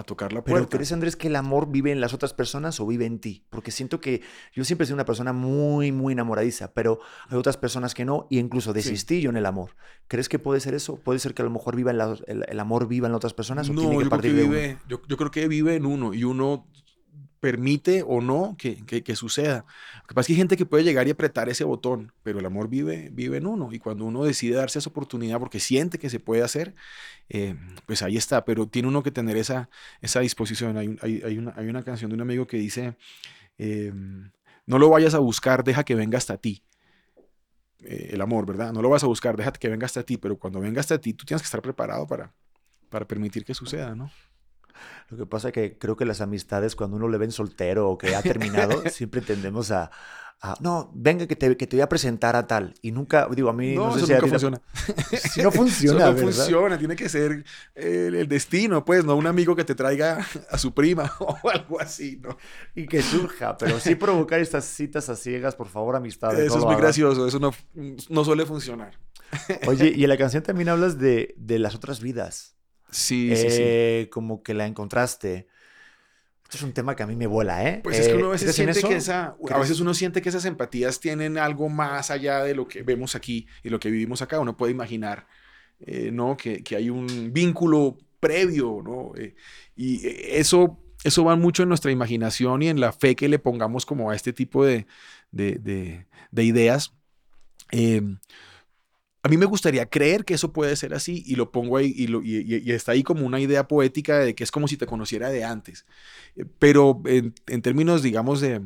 [0.00, 0.68] a tocar la Pero.
[0.68, 3.44] ¿crees, Andrés, que el amor vive en las otras personas o vive en ti?
[3.50, 7.56] Porque siento que yo siempre he sido una persona muy, muy enamoradiza, pero hay otras
[7.56, 9.76] personas que no, y incluso desistí yo en el amor.
[10.08, 10.96] ¿Crees que puede ser eso?
[10.96, 13.34] ¿Puede ser que a lo mejor viva en la- el, el amor viva en otras
[13.34, 14.52] personas o No, tiene que yo creo que, partir de uno?
[14.52, 16.66] vive, yo, yo creo que vive en uno y uno
[17.40, 19.64] permite o no que, que- suceda.
[20.02, 22.38] Lo que pasa es que hay gente que puede llegar y apretar ese botón, pero
[22.38, 25.98] el amor vive, vive en uno y cuando uno decide darse esa oportunidad porque siente
[25.98, 26.74] que se puede hacer,
[27.30, 29.70] eh, pues ahí está, pero tiene uno que tener esa,
[30.02, 30.76] esa disposición.
[30.78, 32.96] Hay, hay- hay una, hay una canción de un amigo que dice,
[33.58, 33.92] eh,
[34.66, 36.62] no lo vayas a buscar, deja que venga hasta ti.
[37.82, 38.72] Eh, el amor, ¿verdad?
[38.72, 41.14] No lo vas a buscar, déjate que venga hasta ti, pero cuando venga hasta ti,
[41.14, 42.32] tú tienes que estar preparado para,
[42.90, 44.10] para permitir que suceda, ¿no?
[45.08, 47.98] Lo que pasa es que creo que las amistades, cuando uno le ven soltero o
[47.98, 49.90] que ha terminado, siempre tendemos a,
[50.60, 52.72] no, venga que te, que te voy a presentar a tal.
[52.80, 54.60] Y nunca, digo, a mí no, No, sé eso si nunca funciona.
[55.32, 56.22] Si no funciona, Eso no ¿verdad?
[56.22, 60.56] funciona, tiene que ser el, el destino, pues, no un amigo que te traiga a
[60.56, 62.38] su prima o algo así, ¿no?
[62.74, 66.38] Y que surja, pero sí provocar estas citas a ciegas, por favor, amistades.
[66.46, 67.52] Eso no es muy gracioso, eso no,
[68.08, 68.98] no suele funcionar.
[69.66, 72.56] Oye, y en la canción también hablas de, de las otras vidas.
[72.90, 73.62] Sí, sí, sí.
[73.62, 75.46] Eh, Como que la encontraste.
[76.44, 77.80] Esto es un tema que a mí me vuela, ¿eh?
[77.84, 79.94] Pues es que uno a Eh, veces ¿crees en siente que esa, a veces uno
[79.94, 83.78] siente que esas empatías tienen algo más allá de lo que vemos aquí y lo
[83.78, 84.40] que vivimos acá.
[84.40, 85.28] Uno puede imaginar,
[85.80, 86.36] eh, ¿no?
[86.36, 89.12] Que, que hay un vínculo previo, ¿no?
[89.16, 89.36] Eh,
[89.76, 93.38] y eh, eso, eso va mucho en nuestra imaginación y en la fe que le
[93.38, 94.86] pongamos como a este tipo de,
[95.30, 96.92] de, de- de ideas.
[97.72, 98.02] Eh,
[99.22, 102.06] a mí me gustaría creer que eso puede ser así y lo pongo ahí y,
[102.08, 104.76] lo- y- y- y está ahí como una idea poética de que es como si
[104.76, 105.86] te conociera de antes.
[106.36, 108.60] Eh, Pero en, en términos, digamos, de,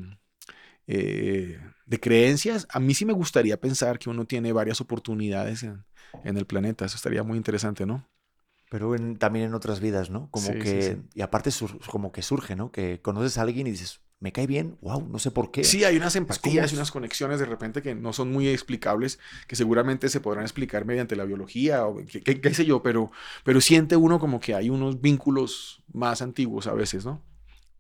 [0.87, 5.85] eh, de creencias, a mí sí me gustaría pensar que uno tiene varias oportunidades en,
[6.25, 6.85] en el planeta.
[6.85, 8.09] Eso estaría muy interesante, ¿no?
[8.71, 10.31] Pero en- también en otras vidas, ¿no?
[10.31, 11.03] Como Sí, sí, que, sí.
[11.15, 12.73] y aparte sur- como que surge, ¿no?
[12.73, 15.65] Que conoces a alguien y dices, me cae bien, wow, no sé por qué.
[15.65, 19.55] Sí, hay unas empatías y unas conexiones de repente que no son muy explicables, que
[19.55, 23.11] seguramente se podrán explicar mediante la biología o qué, sé yo, pero,
[23.45, 27.23] pero siente uno como que hay unos vínculos más antiguos a veces, ¿no?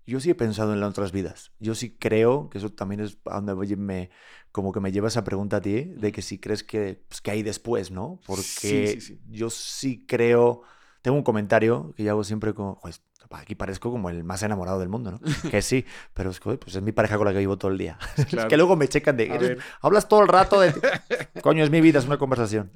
[0.06, 1.52] Yo sí he pensado en las otras vidas.
[1.60, 4.10] Yo sí creo, que eso también es a donde me,
[4.52, 7.30] como que me lleva esa pregunta a ti, de que si crees que, pues, que
[7.30, 8.20] hay después, ¿no?
[8.26, 9.20] Porque Sí, sí, sí.
[9.30, 10.60] yo sí creo,
[11.00, 12.96] tengo un comentario que yo hago siempre como, "Joder,
[13.34, 15.20] aquí parezco como el más enamorado del mundo, ¿no?
[15.50, 17.78] que sí, pero es, que, pues es mi pareja con la que vivo todo el
[17.78, 17.98] día.
[18.16, 19.58] Es que luego me checan de, A "Eres- ver.
[19.80, 20.72] hablas todo el rato de...
[21.42, 22.70] Coño, es mi vida, es una conversación.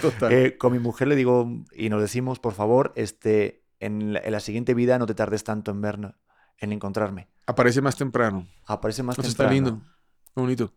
[0.00, 0.32] Total.
[0.32, 4.32] Eh, con mi mujer le digo, y nos decimos, por favor, este, en la, en
[4.32, 6.14] la siguiente vida no te tardes tanto en vernos,
[6.58, 7.28] en encontrarme.
[7.46, 8.46] Aparece más temprano.
[8.66, 9.52] Aparece más Eso está temprano.
[9.78, 9.86] lindo.
[10.34, 10.72] Qué bonito.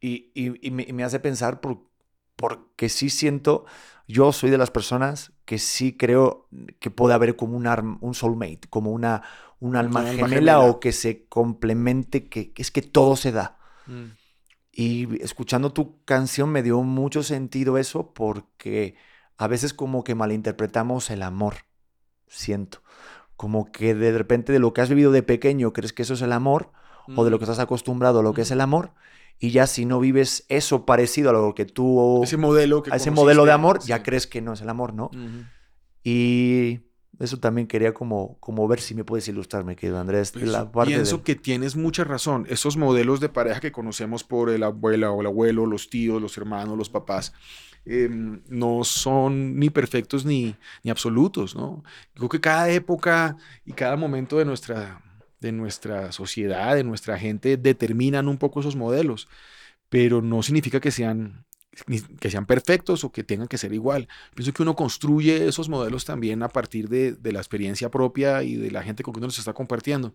[0.00, 1.82] Y, y- y me, y me hace pensar por,
[2.36, 3.64] porque sí siento,
[4.06, 6.48] yo soy de las personas que sí creo
[6.80, 9.22] que puede haber como un, arm- un soulmate, como una,
[9.60, 10.60] un alma, gemela, gemela.
[10.62, 13.58] o que se complemente, que, que es que todo se da.
[14.72, 18.96] Y escuchando tu canción me dio mucho sentido eso porque
[19.36, 21.54] a veces como que malinterpretamos el amor,
[22.28, 22.82] siento.
[23.36, 26.22] Como que de repente de lo que has vivido de pequeño crees que eso es
[26.22, 26.72] el amor
[27.14, 28.92] o de lo que estás acostumbrado a lo que es el amor
[29.38, 32.96] y ya si no vives eso parecido a lo que tú Ese modelo que a
[32.96, 33.88] ese modelo de amor sí.
[33.88, 35.10] ya crees que no es el amor, ¿no?
[36.02, 36.80] Y
[37.18, 40.30] eso también quería como, como ver si me puedes ilustrar, mi querido Andrés.
[40.32, 42.46] Pues, la parte pienso del- que tienes mucha razón.
[42.48, 46.36] Esos modelos de pareja que conocemos por el abuela o el abuelo, los tíos, los
[46.38, 47.32] hermanos, los papás,
[47.84, 51.82] eh, no son ni perfectos ni, ni absolutos, ¿no?
[52.14, 55.02] Creo que cada época y cada momento de nuestra,
[55.40, 59.28] de nuestra sociedad, de nuestra gente, determinan un poco esos modelos,
[59.88, 61.46] pero no significa que sean
[62.20, 64.08] que sean perfectos o que tengan que ser igual.
[64.34, 68.56] Pienso que uno construye esos modelos también a partir de, de la experiencia propia y
[68.56, 70.12] de la gente con que uno los está compartiendo.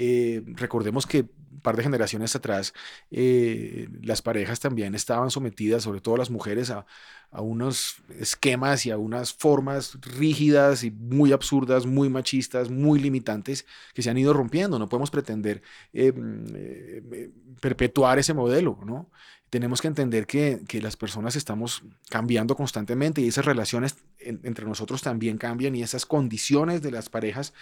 [0.00, 2.72] Eh, recordemos que un par de generaciones atrás
[3.10, 6.86] eh, las parejas también estaban sometidas, sobre todo las mujeres, a,
[7.30, 13.66] a unos esquemas y a unas formas rígidas y muy absurdas, muy machistas, muy limitantes
[13.94, 14.78] que se han ido rompiendo.
[14.78, 15.62] No podemos pretender
[15.92, 16.12] eh,
[16.54, 19.10] eh, eh, perpetuar ese modelo, ¿no?
[19.50, 24.66] Tenemos que entender que, que las personas estamos cambiando constantemente y esas relaciones en- entre
[24.66, 27.54] nosotros también cambian y esas condiciones de las parejas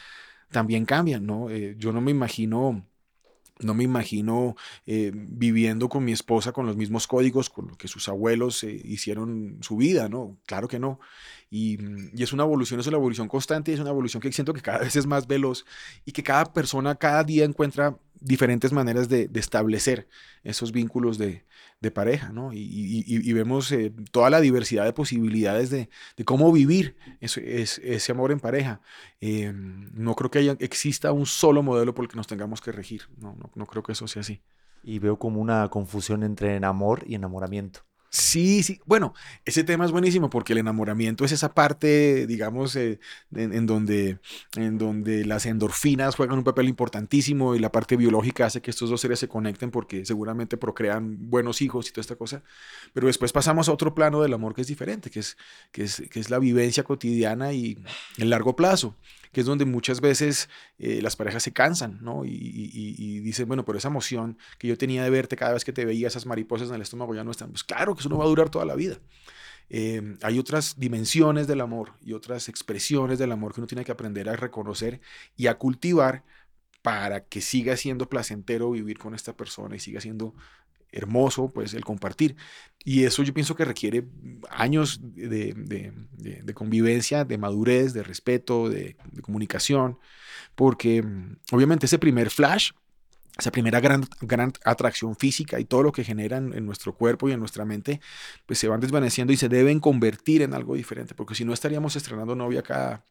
[0.51, 1.49] también cambian, ¿no?
[1.51, 2.85] Eh, yo no me imagino,
[3.61, 7.89] no me imagino eh, viviendo con mi esposa con los mismos códigos con los que
[7.89, 10.37] sus abuelos eh, hicieron su vida, ¿no?
[10.47, 11.01] Claro que no.
[11.51, 14.53] Y, mm, y es una evolución, es una evolución constante, es una evolución que siento
[14.53, 15.65] que cada vez es más veloz
[16.05, 20.09] y que cada persona cada día encuentra diferentes maneras de, de establecer
[20.43, 21.45] esos vínculos de,
[21.81, 22.53] de pareja, ¿no?
[22.53, 25.89] Y, vemos eh, toda la diversidad de posibilidades de,
[26.25, 28.81] cómo vivir ese, es- ese amor en pareja.
[29.21, 32.73] Eh, no creo que haya, exista un solo modelo por el que nos tengamos que
[32.73, 33.03] regir.
[33.19, 34.43] No, no, creo que eso sea así.
[34.83, 37.81] Y veo como una confusión entre amor y enamoramiento.
[38.19, 38.81] Sí, sí.
[38.87, 39.13] Bueno,
[39.45, 42.99] ese tema es buenísimo porque el enamoramiento es esa parte, digamos, eh,
[43.35, 44.21] en, en donde,
[44.57, 48.89] en donde las endorfinas juegan un papel importantísimo y la parte biológica hace que estos
[48.89, 52.43] dos seres se conecten porque seguramente procrean buenos hijos y toda esta cosa.
[52.95, 55.37] Pero después pasamos a otro plano del amor que es diferente, que es,
[55.71, 57.77] que es, que es la vivencia cotidiana y
[58.17, 58.97] el largo plazo,
[59.37, 62.25] que es donde muchas veces eh, las parejas se cansan, ¿no?
[62.25, 65.85] Y, dicen, bueno, pero esa emoción que yo tenía de verte cada vez que te
[65.85, 67.51] veía, esas mariposas en el estómago ya no están.
[67.51, 68.99] Pues claro que eso no va a durar toda la vida.
[69.69, 73.93] Eh, hay otras dimensiones del amor y otras expresiones del amor que uno tiene que
[73.93, 75.03] aprender a reconocer
[75.37, 76.25] y a cultivar
[76.81, 80.35] para que siga siendo placentero vivir con esta persona y siga siendo
[80.93, 82.37] hermoso pues el compartir.
[82.85, 84.05] Y eso yo pienso que requiere
[84.51, 89.99] años de, de- convivencia de madurez de respeto de, de comunicación
[90.55, 92.71] porque mm, obviamente ese primer flash
[93.39, 97.33] esa primera gran, gran atracción física y todo lo que generan en nuestro cuerpo y
[97.33, 98.01] en nuestra mente,
[98.47, 101.97] pues se van desvaneciendo y se deben convertir en algo diferente, porque si no estaríamos
[101.97, 103.05] estrenando novia cada,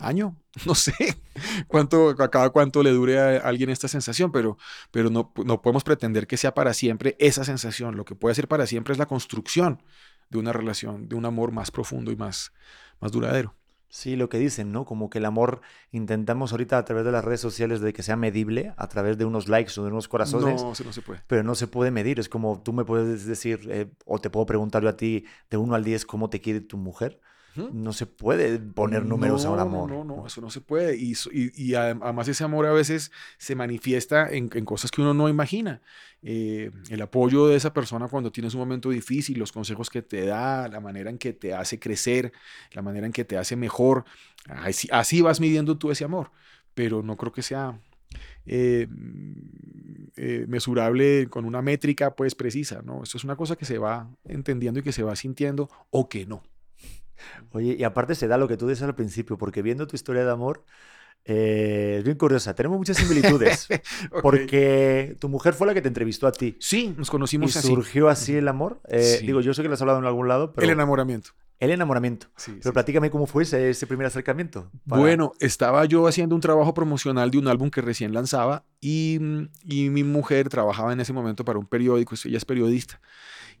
[0.00, 0.92] año, no sé
[1.66, 4.58] cuánto, a cada cuánto le dure a alguien esta sensación, pero,
[4.90, 7.96] pero no, no podemos pretender que sea para siempre esa sensación.
[7.96, 9.82] Lo que puede ser para siempre es la construcción
[10.30, 12.52] de una relación, de un amor más profundo y más,
[13.00, 13.54] más duradero.
[13.90, 14.84] Sí, lo que dicen, ¿no?
[14.84, 18.16] Como que el amor intentamos ahorita a través de las redes sociales de que sea
[18.16, 20.62] medible, a través de unos likes o de unos corazones.
[20.62, 21.22] No, no se puede.
[21.26, 22.20] Pero no se puede medir.
[22.20, 25.56] Es como tú me puedes decir, eh, o te puedo preguntar yo a ti, de
[25.56, 27.18] 1 al 10, ¿cómo te quiere tu mujer?
[27.72, 29.90] No se puede poner números no, a un amor.
[29.90, 30.96] No, no, no, eso no se puede.
[30.96, 35.14] Y, y, y además ese amor a veces se manifiesta en, en cosas que uno
[35.14, 35.82] no imagina.
[36.22, 40.26] Eh, el apoyo de esa persona cuando tienes un momento difícil, los consejos que te
[40.26, 42.32] da, la manera en que te hace crecer,
[42.72, 44.04] la manera en que te hace mejor.
[44.46, 46.30] Así, así vas midiendo tú ese amor.
[46.74, 47.80] Pero no creo que sea
[48.46, 48.88] eh,
[50.16, 53.02] eh, mesurable con una métrica pues precisa, ¿no?
[53.02, 56.26] Esto es una cosa que se va entendiendo y que se va sintiendo o que
[56.26, 56.42] no.
[57.52, 60.24] Oye, y aparte se da lo que tú dices al principio, porque viendo tu historia
[60.24, 60.64] de amor,
[61.24, 62.54] eh, es bien curiosa.
[62.54, 63.66] Tenemos muchas similitudes.
[64.10, 64.20] okay.
[64.22, 66.56] Porque tu mujer fue la que te entrevistó a ti.
[66.60, 67.68] Sí, nos conocimos ¿Y así.
[67.68, 68.80] surgió así el amor?
[68.88, 69.26] Eh, Sí.
[69.26, 70.64] Digo, yo sé que lo has hablado en algún lado, pero...
[70.66, 71.30] El enamoramiento.
[71.60, 72.28] El enamoramiento.
[72.36, 72.72] Sí, Pero sí.
[72.72, 74.70] platícame cómo fue ese, ese primer acercamiento.
[74.88, 79.18] para- Bueno, estaba yo haciendo un trabajo promocional de un álbum que recién lanzaba y,
[79.20, 83.00] mm, y mi mujer trabajaba en ese momento para un periódico, ella es periodista,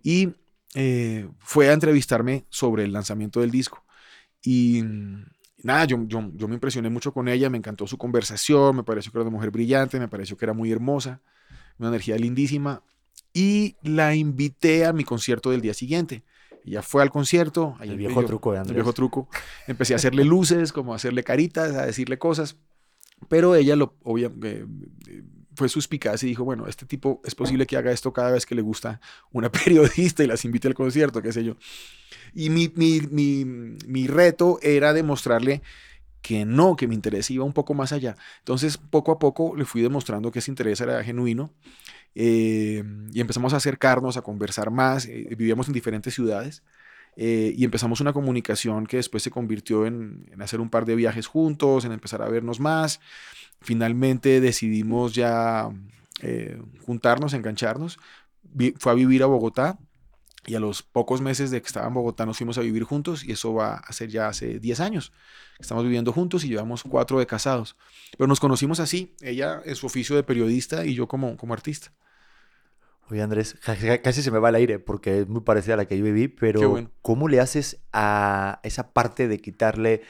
[0.02, 0.28] y
[0.74, 3.84] eh, fue a entrevistarme sobre el lanzamiento del disco.
[4.42, 4.82] Y
[5.62, 9.10] nada, yo, yo, yo me impresioné mucho con ella, me encantó su conversación, me pareció
[9.12, 11.20] que era una mujer brillante, me pareció que era muy hermosa,
[11.78, 12.82] una energía lindísima,
[13.32, 16.24] y la invité a mi concierto del día siguiente.
[16.64, 17.76] Ella fue al concierto.
[17.80, 18.74] El viejo yo- truco de el Andrés.
[18.76, 19.28] viejo truco.
[19.66, 22.56] Empecé a hacerle luces, como a hacerle caritas, a decirle cosas.
[23.28, 24.66] Pero ella lo obvia, eh,
[25.58, 28.54] fue suspicaz y dijo, bueno, este tipo es posible que haga esto cada vez que
[28.54, 29.00] le gusta
[29.32, 31.56] una periodista y las invite al concierto, qué sé yo.
[32.34, 35.62] Y mi, mi, mi, mi reto era demostrarle
[36.22, 38.16] que no, que mi interés iba un poco más allá.
[38.40, 41.52] Entonces, poco a poco le fui demostrando que ese interés era genuino
[42.14, 45.06] eh, y empezamos a acercarnos, a conversar más.
[45.06, 46.62] eh, vivíamos en diferentes ciudades
[47.20, 51.26] eh, y empezamos una comunicación que después se convirtió en, hacer un par de viajes
[51.26, 53.00] juntos, en empezar a vernos más.
[53.60, 55.68] Finalmente decidimos ya
[56.22, 57.98] eh, juntarnos, engancharnos.
[58.78, 59.80] Fue a vivir a Bogotá
[60.46, 63.24] y a los pocos meses de que estaba en Bogotá nos fuimos a vivir juntos
[63.24, 65.12] y eso va a ser ya hace 10 años.
[65.58, 67.74] Estamos viviendo juntos y llevamos cuatro de casados.
[68.16, 71.92] Pero nos conocimos así, ella en su oficio de periodista y yo como, como artista.
[73.10, 73.56] Oye, Andrés,
[74.02, 76.28] casi se me va el aire porque es muy parecida a la que yo viví,
[76.28, 76.90] pero bueno.
[77.00, 80.02] ¿cómo le haces a esa parte de quitarle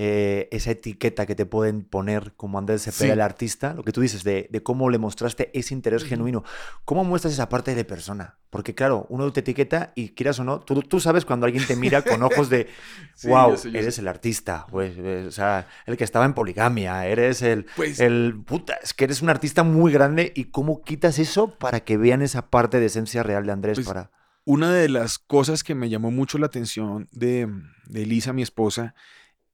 [0.00, 3.10] eh, esa etiqueta que te pueden poner como Andrés Cepeda, Sí.
[3.10, 3.74] el artista?
[3.74, 6.44] Lo que tú dices, de, de cómo le mostraste ese interés genuino.
[6.84, 8.36] ¿Cómo muestras esa parte de persona?
[8.48, 11.74] Porque claro, uno te etiqueta y quieras o no, tú, tú sabes cuando alguien te
[11.74, 12.68] mira con ojos de,
[13.16, 16.26] Sí, wow, yo sé, yo eres el artista, pues, eh, o sea, el que estaba
[16.26, 20.44] en poligamia, eres el, Pues el puta, es que eres un artista muy grande y
[20.44, 24.12] cómo quitas eso para que vean esa parte de esencia real de Andrés Pues, para
[24.44, 27.48] una de las cosas que me llamó mucho la atención de,
[27.86, 28.94] de Elisa, mi esposa,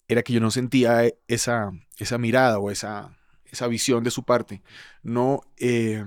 [0.09, 4.25] era que yo no sentía e- esa, esa mirada o esa, esa visión de su
[4.25, 4.63] parte.
[5.03, 6.05] No, eh,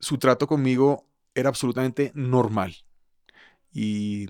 [0.00, 2.76] su trato conmigo era absolutamente normal
[3.72, 4.26] y,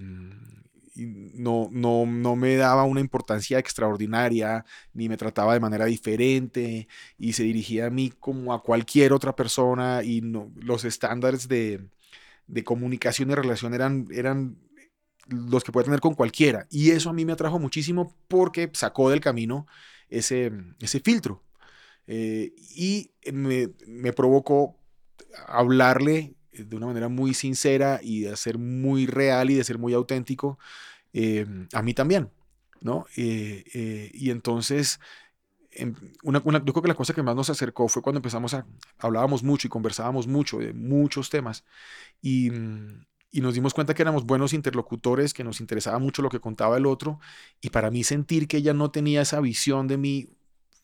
[0.95, 6.89] y no, no, no me daba una importancia extraordinaria, ni me trataba de manera diferente
[7.19, 11.89] y se dirigía a mí como a cualquier otra persona y no, los estándares de,
[12.47, 14.59] de comunicación y relación eran, eran
[15.29, 16.67] los que puede tener con cualquiera.
[16.71, 19.67] Y eso a mí me atrajo muchísimo porque sacó del camino
[20.09, 21.43] ese, ese filtro.
[22.07, 24.79] Eh, y me, me provocó
[25.47, 29.93] hablarle de una manera muy sincera y de ser muy real y de ser muy
[29.95, 30.59] auténtico
[31.15, 32.31] eh, a mí también,
[32.81, 33.07] ¿no?
[33.17, 35.01] Eh, y entonces,
[35.73, 38.55] em, una, una- yo creo que la cosa que más nos acercó fue cuando empezamos
[38.55, 38.67] a,
[38.99, 41.65] hablábamos mucho y conversábamos mucho de muchos temas
[42.23, 46.31] y, mm, y nos dimos cuenta que éramos buenos interlocutores, que nos interesaba mucho lo
[46.31, 47.21] que contaba el otro
[47.61, 50.29] y para mí sentir que ella no tenía esa visión de mí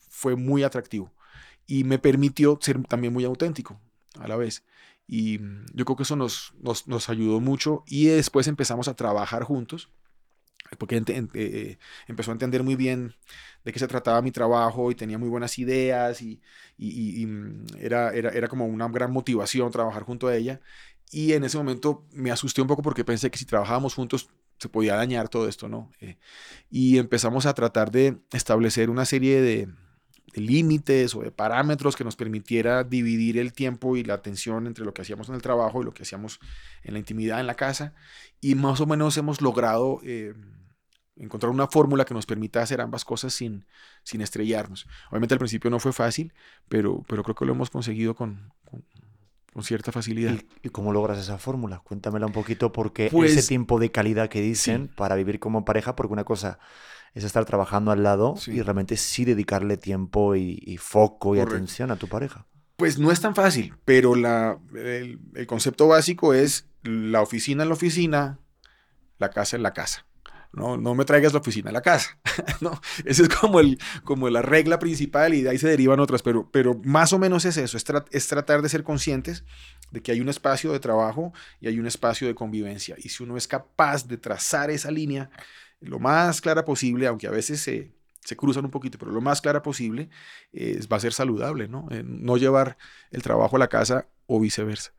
[0.09, 1.13] fue muy atractivo
[1.67, 3.81] y me permitió ser también muy auténtico
[4.21, 4.65] a la vez.
[5.07, 8.95] Y mm, yo creo que eso nos, nos, nos ayudó mucho y después empezamos a
[8.97, 9.91] trabajar juntos
[10.79, 11.03] porque
[11.35, 13.15] eh, empezó a entender muy bien
[13.65, 16.41] de qué se trataba mi trabajo y tenía muy buenas ideas y,
[16.79, 16.89] y-
[17.19, 20.61] y- y, mm, era, era, era como una gran motivación trabajar junto a ella.
[21.13, 24.71] Y en ese momento me asusté un poco porque pensé que si trabajábamos juntos se
[24.71, 25.91] podía dañar todo esto, ¿no?
[26.01, 26.17] Eh,
[26.71, 29.69] y empezamos a tratar de establecer una serie de,
[30.35, 34.95] límites o de parámetros que nos permitiera dividir el tiempo y la atención entre lo
[34.95, 36.41] que hacíamos en el trabajo y lo que hacíamos
[36.83, 37.93] en la intimidad en la casa.
[38.41, 40.33] Y más o menos hemos logrado eh,
[41.17, 43.67] encontrar una fórmula que nos permita hacer ambas cosas sin,
[44.05, 44.87] sin estrellarnos.
[45.11, 46.33] Obviamente al principio no fue fácil,
[46.67, 48.87] pero, pero creo que lo hemos conseguido con, con,
[49.53, 50.33] con cierta facilidad.
[50.33, 51.81] ¿Y, ¿Y, cómo logras esa fórmula?
[51.85, 54.95] Cuéntamela un poquito porque Pues, ese tiempo de calidad que dicen sí.
[54.97, 56.59] para vivir como pareja, porque una cosa
[57.15, 58.53] es estar trabajando al lado Sí.
[58.53, 61.57] y realmente sí dedicarle tiempo y, y foco y Correcto.
[61.57, 62.47] atención a tu pareja.
[62.77, 67.69] Pues no es tan fácil, pero la, el, el concepto básico es la oficina en
[67.69, 68.39] la oficina,
[69.19, 70.07] la casa en la casa.
[70.53, 72.19] No, no me traigas la oficina a la casa.
[72.61, 76.23] no, esa es como, el, como la regla principal y de ahí se derivan otras,
[76.23, 79.45] pero, pero más o menos es eso, es, es tratar de ser conscientes
[79.91, 82.97] de que hay un espacio de trabajo y hay un espacio de convivencia.
[82.99, 85.31] Y si uno es capaz de trazar esa línea
[85.81, 89.41] lo más clara posible, aunque a veces se, se cruzan un poquito, pero lo más
[89.41, 90.09] clara posible,
[90.53, 91.89] eh, va a ser saludable, ¿no?
[91.91, 92.77] Eh, no llevar
[93.11, 94.93] el trabajo a la casa o viceversa.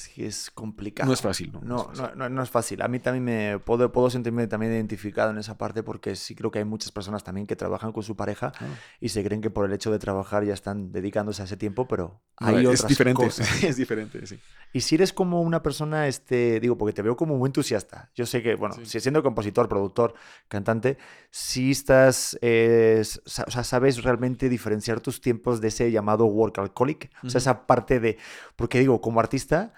[0.00, 1.06] Es que es complicado.
[1.06, 1.60] No es fácil, ¿no?
[1.62, 2.18] No, es fácil.
[2.18, 2.82] no, no- no es fácil.
[2.82, 6.50] A mí también me puedo, puedo sentirme también identificado en esa parte porque sí creo
[6.50, 8.66] que hay muchas personas también que trabajan con su pareja Ah.
[9.00, 11.86] y se creen que por el hecho de trabajar ya están dedicándose a ese tiempo,
[11.88, 13.48] pero hay es otras diferente, cosas.
[13.64, 14.38] es diferente, sí.
[14.72, 18.10] Y si eres como una persona, este, digo, porque te veo como muy entusiasta.
[18.14, 18.86] Yo sé que, bueno, Sí.
[18.86, 20.14] si siendo compositor, productor,
[20.48, 20.96] cantante,
[21.30, 27.10] si estás, eh, o sea, sabes realmente diferenciar tus tiempos de ese llamado work alcoholic.
[27.24, 28.16] O sea, esa parte de,
[28.56, 29.72] porque digo, como artista,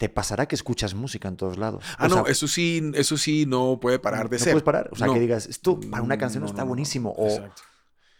[0.00, 1.84] te pasará que escuchas música en todos lados.
[1.98, 4.54] Ah, O no, sea, eso sí, eso sí no puede parar de no ser.
[4.54, 4.88] puedes parar.
[4.92, 5.12] O sea, No.
[5.12, 6.68] que digas, esto para una canción No, está no, no, no.
[6.70, 7.10] buenísimo.
[7.18, 7.60] O Exacto.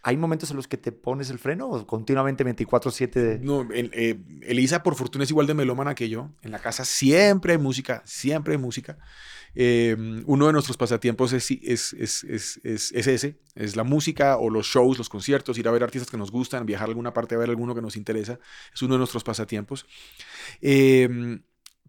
[0.03, 3.19] hay momentos en los que te pones el freno o continuamente 24-7.
[3.19, 6.29] de- No, el- eh, Elisa, por fortuna, es igual de melómana que yo.
[6.43, 8.99] En la casa siempre hay música, siempre hay música.
[9.55, 14.37] Eh, uno de nuestros pasatiempos es, es, es, es, es- es ese, es la música
[14.37, 17.11] o los shows, los conciertos, ir a ver artistas que nos gustan, viajar a alguna
[17.13, 18.39] parte a ver alguno que nos interesa.
[18.73, 19.85] Es uno de nuestros pasatiempos.
[20.61, 21.39] Eh,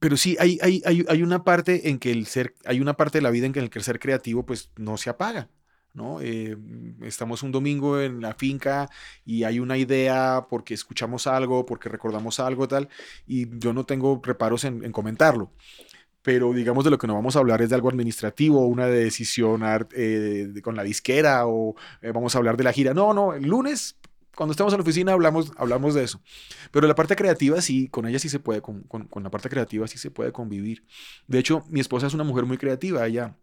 [0.02, 3.18] pero sí, hay, hay, hay, hay una parte en que el ser, hay una parte
[3.18, 5.48] de la vida en que el ser creativo pues no se apaga.
[5.94, 6.20] ¿no?
[6.20, 6.56] Eh,
[7.02, 8.90] estamos un domingo en la finca
[9.24, 12.88] y hay una idea porque escuchamos algo, porque recordamos algo, tal,
[13.28, 15.52] y yo no tengo reparos en, en comentarlo.
[16.22, 19.62] Pero digamos de lo que no vamos a hablar es de algo administrativo, una decisión
[19.92, 22.92] eh, con la disquera o eh, vamos a hablar de la gira.
[22.92, 23.96] No, no, el lunes,
[24.36, 26.20] cuando estemos en la oficina, hablamos, hablamos de eso.
[26.70, 29.48] Pero la parte creativa sí, con ella sí se puede, con, con- con la parte
[29.48, 30.84] creativa sí se puede convivir.
[31.26, 33.36] De hecho, mi esposa es una mujer muy creativa, ella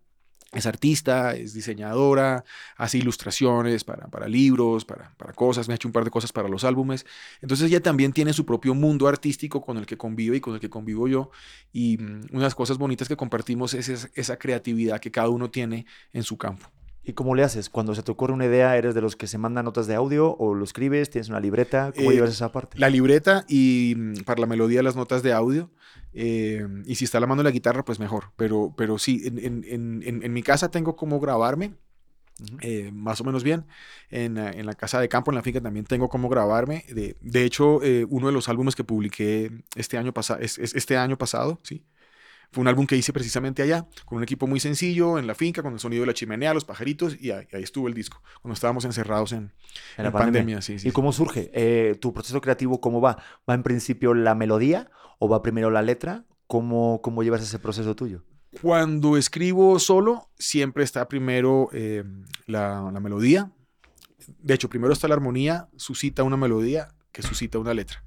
[0.51, 2.43] es artista, es diseñadora,
[2.75, 6.31] hace ilustraciones para, para libros, para, para cosas, me ha hecho un par de cosas
[6.33, 7.05] para los álbumes.
[7.41, 10.59] Entonces ella también tiene su propio mundo artístico con el que convive y con el
[10.59, 11.29] que convivo yo.
[11.71, 15.29] Y mm, una de las cosas bonitas que compartimos es es- esa creatividad que cada
[15.29, 16.67] uno tiene en su campo.
[17.03, 17.69] ¿Y cómo le haces?
[17.69, 20.35] Cuando se te ocurre una idea, ¿eres de los que se mandan notas de audio
[20.37, 21.09] o lo escribes?
[21.09, 21.91] ¿Tienes una libreta?
[21.95, 22.77] ¿Cómo Eh, llevas esa parte?
[22.77, 25.71] La libreta y mm, para la melodía las notas de audio.
[26.13, 28.31] eh, y si está la mano la guitarra, pues mejor.
[28.35, 31.75] Pero, pero sí, en, en- en- en- mi casa tengo como grabarme.
[32.61, 33.65] Eh, más o menos bien.
[34.09, 36.83] En, eh, en la casa de campo, en la finca, también tengo cómo grabarme.
[36.89, 40.73] De, de hecho, eh, uno de los álbumes que publiqué este año, pasa- es- es-
[40.73, 41.83] este año pasado, ¿sí?
[42.51, 45.61] Fue un álbum que hice precisamente allá, con un equipo muy sencillo, en la finca,
[45.61, 48.53] con el sonido de la chimenea, los pajaritos, y ahí, ahí estuvo el disco, cuando
[48.55, 49.51] estábamos encerrados en,
[49.97, 50.39] En la pandemia.
[50.55, 50.61] pandemia.
[50.61, 51.51] sí, sí, ¿Y cómo surge?
[51.53, 53.21] Eh, ¿Tu proceso creativo cómo va?
[53.47, 54.89] ¿Va en principio la melodía
[55.19, 56.25] o va primero la letra?
[56.47, 58.23] ¿Cómo, cómo llevas ese proceso tuyo?
[58.63, 62.03] Cuando escribo solo, siempre está primero eh,
[62.47, 63.51] la, la melodía.
[64.39, 68.03] De hecho, primero está la armonía, suscita una melodía que suscita una letra.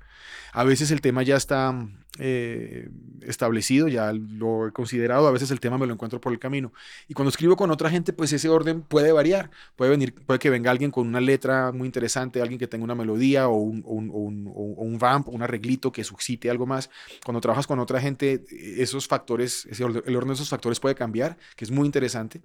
[0.53, 1.75] A veces el tema ya está
[2.18, 2.91] eh,
[3.23, 6.73] establecido, ya lo he considerado, a veces el tema me lo encuentro por el camino.
[7.09, 9.51] Y cuando escribo con otra gente, pues ese orden puede variar.
[9.77, 12.95] Puede, venir, puede que venga alguien con una letra muy interesante, alguien que tenga una
[12.95, 16.91] melodía o un, o un, o un, vamp, un arreglito que suscite algo más.
[17.25, 21.64] Cuando trabajas con otra gente, esos factores, el orden de esos factores puede cambiar, que
[21.64, 22.43] es muy interesante.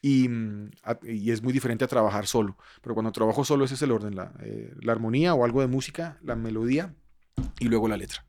[0.00, 0.70] Y, mm,
[1.02, 2.56] y es muy diferente a trabajar solo.
[2.82, 5.66] Pero cuando trabajo solo, ese es el orden: la, eh, la armonía o algo de
[5.66, 6.94] música, la melodía
[7.58, 8.24] y luego la letra.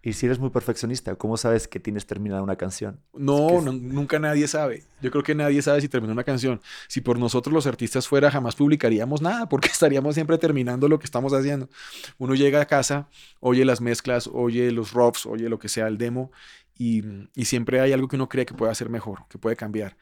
[0.00, 3.00] Y si eres muy perfeccionista, ¿cómo sabes que tienes terminada una canción?
[3.12, 4.84] No, Es que es- no, nunca nadie sabe.
[5.02, 6.60] Yo creo que nadie sabe si terminó una canción.
[6.86, 11.04] Si por nosotros los artistas fuera, jamás publicaríamos nada, porque estaríamos siempre terminando lo que
[11.04, 11.68] estamos haciendo.
[12.16, 13.08] Uno llega a casa,
[13.40, 16.30] oye las mezclas, oye los roughs, oye lo que sea, el demo,
[16.76, 17.02] y,
[17.34, 19.96] y siempre hay algo que uno cree que puede hacer mejor, que puede cambiar.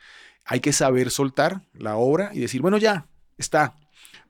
[0.45, 3.07] Hay que saber soltar la obra y decir, bueno, ya,
[3.39, 3.75] está.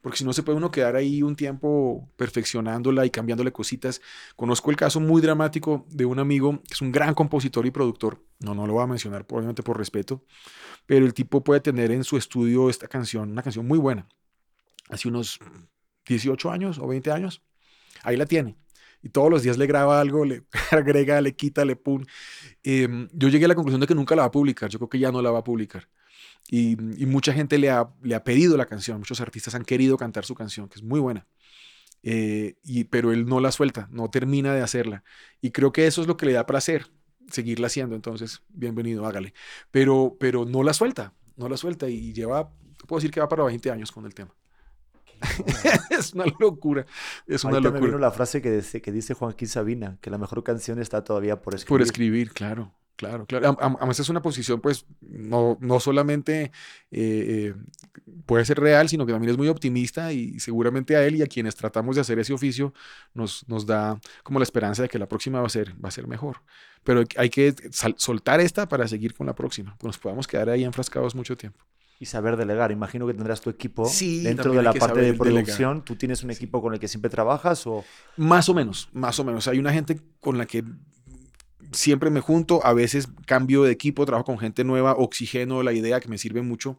[0.07, 4.01] Porque si no se puede uno quedar ahí un tiempo perfeccionándola y cambiándole cositas.
[4.37, 8.23] Conozco el caso muy dramático de un amigo que es un gran compositor y productor.
[8.39, 10.25] No, no lo voy a mencionar, obviamente por respeto.
[10.87, 14.07] Pero el tipo puede tener en su estudio esta canción, una canción muy buena.
[14.91, 15.41] Hace unos
[16.07, 17.43] 18 años o 20 años.
[18.05, 18.57] Ahí la tiene.
[19.03, 22.07] Y todos los días le graba algo, le agrega, le quita, le pone.
[22.63, 24.71] yo llegué a la conclusión de que nunca la va a publicar.
[24.71, 25.89] Yo creo que ya no la va a publicar.
[26.49, 26.73] Y,
[27.03, 30.25] y mucha gente le ha, le ha pedido la canción, muchos artistas han querido cantar
[30.25, 31.27] su canción, que es muy buena.
[32.03, 35.03] Eh, y, pero él no la suelta, no termina de hacerla.
[35.41, 36.93] Y creo que eso es lo que le da placer,
[37.31, 37.97] seguirla haciendo.
[37.97, 39.35] Entonces, bienvenido, hágale.
[39.73, 42.53] Pero, pero no la suelta, no la suelta y lleva,
[42.87, 44.35] puedo decir que va para 20 años con el tema.
[45.91, 46.87] es una locura,
[47.27, 47.81] es una Ahorita me locura.
[47.81, 51.41] vino la frase que dice, que dice Joaquín Sabina, que la mejor canción está todavía
[51.41, 51.69] por escribir.
[51.69, 53.57] Por escribir, claro, claro, claro.
[53.61, 56.51] Además es una posición, pues, no, no solamente eh,
[56.91, 57.55] eh,
[58.27, 61.27] puede ser real, sino que también es muy optimista y seguramente a él y a
[61.27, 62.73] quienes tratamos de hacer ese oficio
[63.15, 65.93] nos, nos da como la esperanza de que la próxima va a ser, va a
[65.93, 66.39] ser mejor.
[66.85, 67.55] Pero hay- que
[67.97, 71.65] soltar esta para seguir con la próxima, pues nos podamos quedar ahí enfrascados mucho tiempo.
[71.99, 72.71] Y saber delegar.
[72.73, 75.27] Imagino que tendrás tu equipo Sí, dentro de la que parte de delegar.
[75.27, 75.83] producción.
[75.83, 77.85] ¿Tú tienes un equipo con el que siempre trabajas o
[78.19, 79.49] Más o menos, más o menos.
[79.49, 80.63] Hay una gente con la que
[81.73, 86.01] siempre me junto, a veces cambio de equipo, trabajo con gente nueva, oxigeno la idea
[86.01, 86.79] que me sirve mucho.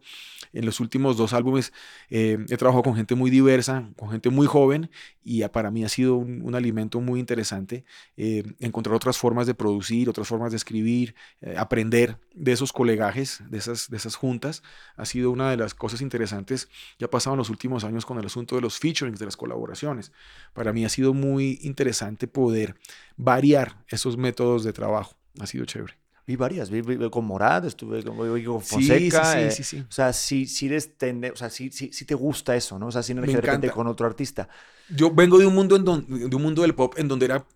[0.52, 1.72] En los últimos dos álbumes
[2.10, 4.90] eh, he trabajado con gente muy diversa, con gente muy joven
[5.22, 7.84] y para mí ha sido un, alimento muy interesante
[8.16, 13.42] eh, encontrar otras formas de producir, otras formas de escribir, eh, aprender de esos colegajes,
[13.48, 14.62] de esas, de esas juntas.
[14.96, 16.68] Ha sido una de las cosas interesantes
[16.98, 19.36] que ha pasado en los últimos años con el asunto de los featurings, de las
[19.36, 20.12] colaboraciones.
[20.54, 22.76] Para mí ha sido muy interesante poder
[23.16, 25.16] variar esos métodos de trabajo.
[25.40, 26.07] Ha sido chévere.
[26.28, 26.68] Vi varias?
[26.68, 29.24] Vi, vi con Morad, estuve con, vi con Fonseca.
[29.24, 29.84] sí, sí, eh, sí, sí.
[29.88, 30.90] O sea, sí, sí, eres
[31.32, 32.88] o sea, sí, sí, te gusta eso, ¿no?
[32.88, 34.46] O sea, sinergia de repente con otro artista.
[34.90, 37.46] Yo vengo de un mundo en donde, de un mundo del pop en donde era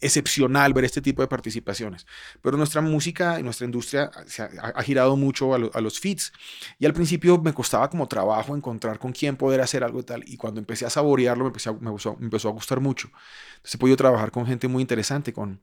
[0.00, 2.06] excepcional ver este tipo de participaciones.
[2.42, 6.00] Pero nuestra música y nuestra industria se ha, ha girado mucho a, lo- a los
[6.00, 6.32] feats.
[6.78, 10.24] Y al principio me costaba como trabajo encontrar con quién poder hacer algo y tal.
[10.26, 13.08] Y cuando empecé a saborearlo, me, empecé a- me, gustó- me empezó a gustar mucho.
[13.56, 15.60] Entonces he podido trabajar con gente muy interesante, con,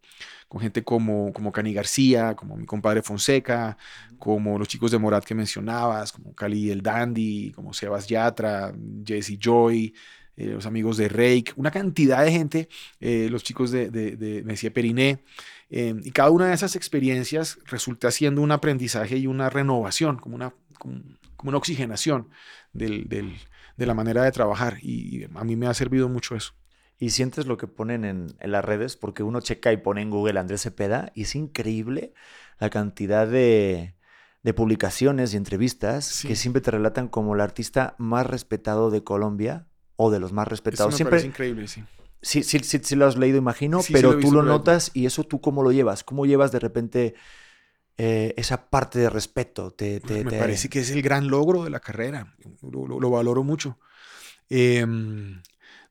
[0.48, 3.78] con gente como, como Cani García, como mi compadre Fonseca,
[4.18, 8.74] como los chicos de Morat que mencionabas, como Cali el Dandy, como Sebas Yatra,
[9.06, 9.94] Jesse Joy,
[10.38, 12.70] eh, los amigos de Rake, una cantidad de gente,
[13.00, 15.24] eh, los chicos de, de, de Messier Periné.
[15.70, 20.36] eh, y cada una de esas experiencias resulta siendo un aprendizaje y una renovación, como
[20.36, 21.02] una, como,
[21.36, 22.30] como una oxigenación
[22.74, 23.36] del, del-
[23.76, 24.78] de la manera de trabajar.
[24.82, 26.54] Y a mí me ha servido mucho eso.
[27.00, 30.10] Y sientes lo que ponen en, en las redes, porque uno checa y pone en
[30.10, 32.14] Google Andrés Cepeda, y es increíble
[32.60, 33.94] la cantidad de,
[34.42, 36.28] de publicaciones y entrevistas Sí.
[36.28, 39.68] que siempre te relatan como el artista más respetado de Colombia
[39.98, 40.94] o de los más Eso respetados.
[40.94, 41.84] me Siempre, increíble, sí.
[42.22, 45.06] sí, sí, sí, sí lo has leído, imagino, Sí, pero lo tú lo notas y
[45.06, 47.16] eso tú cómo lo llevas, cómo llevas de repente
[47.98, 49.72] eh, esa parte de respeto.
[49.72, 52.36] Te, te- me te- parece que es el gran logro de la carrera.
[52.62, 53.80] Lo, lo- lo valoro mucho.
[54.50, 55.42] Em,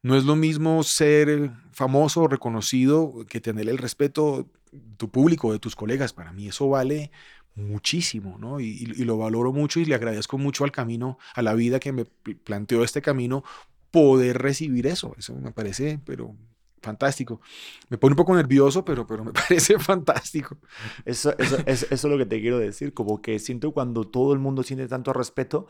[0.02, 5.58] no es lo mismo ser famoso reconocido que tener el respeto de tu público, de
[5.58, 6.12] tus colegas.
[6.12, 7.10] Para mí eso vale
[7.54, 8.60] muchísimo, ¿no?
[8.60, 11.92] Y, y- lo valoro mucho y le agradezco mucho al camino, a la vida que
[11.92, 13.44] me pl- planteó este camino,
[13.90, 15.14] poder recibir eso.
[15.18, 16.36] Eso me parece, pero
[16.82, 17.40] fantástico.
[17.88, 20.56] Me pone un poco nervioso, pero, pero me parece fantástico.
[21.04, 24.32] Eso, eso, eso, eso es lo que te quiero decir, como que siento cuando todo
[24.32, 25.66] el mundo siente tanto respeto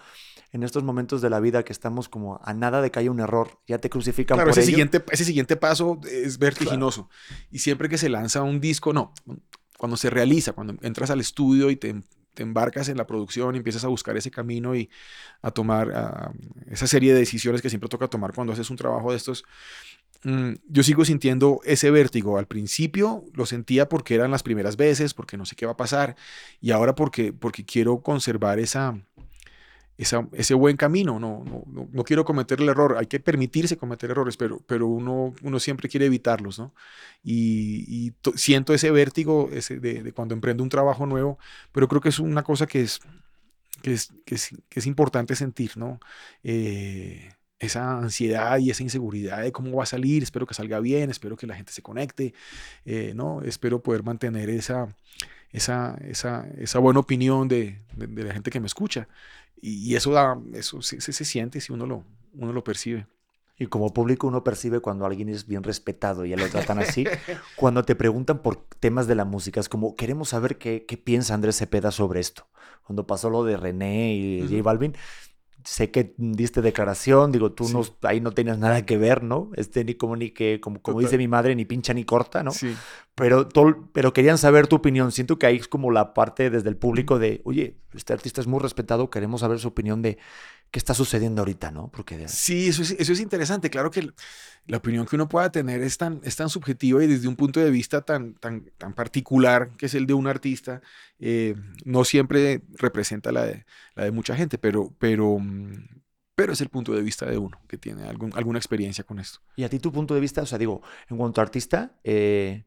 [0.53, 3.21] en estos momentos de la vida que estamos como a nada de que haya un
[3.21, 4.71] error, ya te crucifican Claro, por ese ello.
[4.71, 7.09] siguiente, ese siguiente paso es vertiginoso.
[7.51, 9.13] Y siempre que se lanza un disco, no,
[9.79, 11.95] cuando se realiza, cuando entras al estudio y te,
[12.37, 14.91] te embarcas en la producción y empiezas a buscar ese camino y
[15.41, 16.33] a tomar ah,
[16.71, 19.43] esa serie de decisiones que siempre toca tomar cuando haces un trabajo de estos,
[20.23, 22.39] mm, yo sigo sintiendo ese vértigo.
[22.39, 25.77] Al principio lo sentía porque eran las primeras veces, porque no sé qué va a
[25.77, 26.15] pasar,
[26.61, 29.01] y ahora porque, porque quiero conservar esa,
[29.99, 31.19] esa- ese buen camino.
[31.21, 32.97] No, no, no, no quiero cometer el error.
[32.99, 36.75] Hay que permitirse cometer errores, pero, pero uno, uno siempre quiere evitarlos, ¿no?
[37.23, 41.39] Y, y to- siento ese vértigo ese de, cuando emprendo un trabajo nuevo,
[41.73, 43.01] pero creo que es una cosa que es,
[43.83, 46.01] que es, que es, que es importante sentir, ¿no?
[46.43, 51.09] Eh, esa ansiedad y esa inseguridad de cómo va a salir, espero que salga bien,
[51.11, 52.35] espero que la gente se conecte,
[52.85, 53.43] eh, ¿no?
[53.43, 54.95] Espero poder mantener esa,
[55.53, 59.09] esa, esa, esa buena opinión de, de- de la gente que me escucha.
[59.61, 63.07] Y, y eso, da, eso se, se- se siente si uno lo, uno lo percibe.
[63.59, 67.07] Y como público uno percibe cuando alguien es bien respetado y ya lo tratan así.
[67.57, 71.33] cuando te preguntan por temas de la música, es como, queremos saber qué, qué piensa
[71.33, 72.47] Andrés Cepeda sobre esto.
[72.85, 74.63] Cuando pasó lo de René y J.
[74.63, 74.95] Balvin,
[75.67, 77.73] sé que diste declaración, digo, tú Sí.
[77.75, 79.51] no, ahí no tenías nada que ver, ¿no?
[79.57, 81.11] Este, ni como, ni que, como, como Total.
[81.11, 82.53] dice mi madre, ni pincha ni corta, ¿no?
[82.53, 82.75] Sí.
[83.17, 85.11] Pero, tol- pero querían saber tu opinión.
[85.11, 88.47] Siento que ahí es como la parte desde el público de, oye, este artista es
[88.47, 90.19] muy respetado, queremos saber su opinión de
[90.71, 91.89] qué está sucediendo ahorita, ¿no?
[91.89, 93.71] Porque Sí, eso es, eso es interesante.
[93.71, 94.11] Claro que
[94.67, 97.61] la opinión que uno pueda tener es tan, es tan subjetiva y desde un punto
[97.61, 100.83] de vista tan, tan, tan particular, que es el de un artista,
[101.19, 101.55] eh,
[101.85, 103.65] no siempre representa la de,
[103.95, 106.03] la de mucha gente, pero, pero, mm,
[106.35, 109.41] pero es el punto de vista de uno que tiene algún- alguna experiencia con esto.
[109.57, 112.65] Y a ti tu punto de vista, o sea, digo, en cuanto a artista, eh,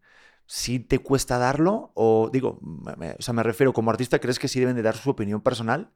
[0.48, 1.92] ¿sí te cuesta darlo?
[1.94, 2.60] O digo,
[2.98, 5.42] me- o sea, me refiero, como artista, ¿crees que sí deben de dar su opinión
[5.42, 5.92] personal?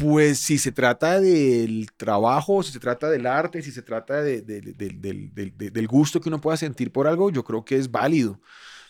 [0.00, 4.42] Pues si se trata del trabajo, si se trata del arte, si se trata de-
[4.42, 8.40] de- de- del- gusto que uno pueda sentir por algo, yo creo que es válido.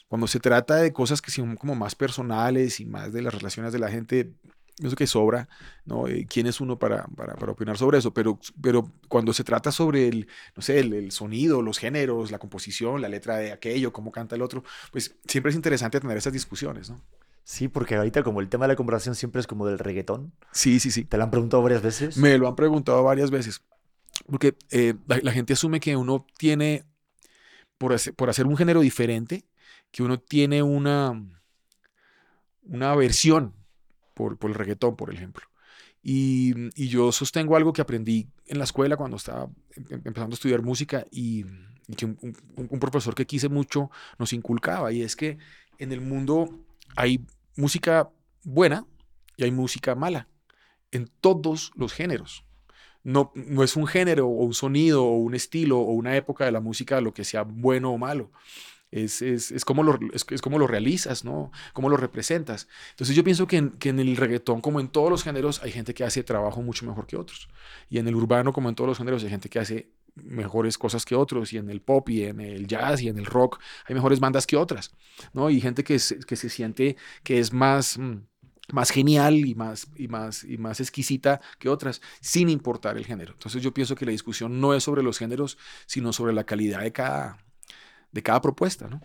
[0.08, 3.72] Cuando se trata de cosas que son como más personales y más de las relaciones
[3.72, 4.32] de la gente,
[4.76, 5.48] pienso que sobra,
[5.84, 6.08] ¿no?
[6.08, 8.12] Eh, ¿Quién es uno para, para, opinar sobre eso?
[8.14, 13.02] Pero, pero cuando se trata sobre el, no sé, el sonido, los géneros, la composición,
[13.02, 16.90] la letra de aquello, cómo canta el otro, pues siempre es interesante tener esas discusiones,
[16.90, 17.00] ¿no?
[17.44, 20.32] Sí, porque ahorita como el tema de la comparación siempre es como del reggaetón.
[20.50, 21.04] Sí, sí, sí.
[21.04, 22.16] ¿Te lo han preguntado varias veces?
[22.16, 23.62] Me lo han preguntado varias veces.
[24.26, 26.84] Porque eh, la, la gente asume que uno tiene,
[27.76, 29.44] por hacer, por hacer un género diferente,
[29.90, 31.22] que uno tiene una,
[32.62, 33.54] una aversión
[34.14, 35.44] por, por el reggaetón, por ejemplo.
[36.02, 40.34] Y, y yo sostengo algo que aprendí en la escuela cuando estaba em- em- empezando
[40.34, 41.44] a estudiar música y,
[41.88, 45.38] y que un, un- un profesor que quise mucho nos inculcaba, y es que
[45.78, 46.48] en el mundo
[46.96, 47.24] hay
[47.56, 48.10] música
[48.42, 48.86] buena
[49.36, 50.28] y hay música mala,
[50.90, 52.44] en todos los géneros.
[53.02, 56.52] No, no es un género o un sonido o un estilo o una época de
[56.52, 58.30] la música lo que sea bueno o malo.
[58.90, 61.50] Es, es, es, como lo, es, como lo realizas, ¿no?
[61.72, 62.68] Cómo lo representas.
[62.90, 65.72] Entonces yo pienso que en, que en el reggaetón, como en todos los géneros, hay
[65.72, 67.48] gente que hace trabajo mucho mejor que otros.
[67.90, 71.04] Y en el urbano, como en todos los géneros, hay gente que hace mejores cosas
[71.04, 71.52] que otros.
[71.52, 74.46] Y en el pop y en el jazz y en el rock hay mejores bandas
[74.46, 74.92] que otras,
[75.32, 75.50] ¿no?
[75.50, 77.98] Y gente que se, que se siente que es más...
[77.98, 78.26] mm,
[78.72, 83.34] más genial y más, y, más, y más exquisita que otras, sin importar el género.
[83.34, 86.80] Entonces yo pienso que la discusión no es sobre los géneros, sino sobre la calidad
[86.80, 87.36] de cada,
[88.10, 89.02] de cada propuesta, ¿no?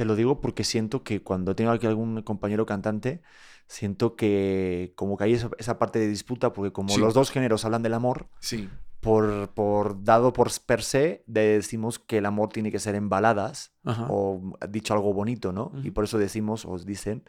[0.00, 3.20] Te lo digo porque siento que cuando tengo aquí algún compañero cantante,
[3.66, 6.98] siento que como que hay esa, esa parte de disputa, porque como Sí.
[7.02, 8.66] los dos géneros hablan del amor, Sí.
[9.00, 13.74] por, por dado por per se, decimos que el amor tiene que ser en baladas,
[13.84, 14.06] Ajá.
[14.08, 14.40] o
[14.70, 15.70] dicho algo bonito, ¿no?
[15.84, 17.22] Y por eso decimos, os dicen,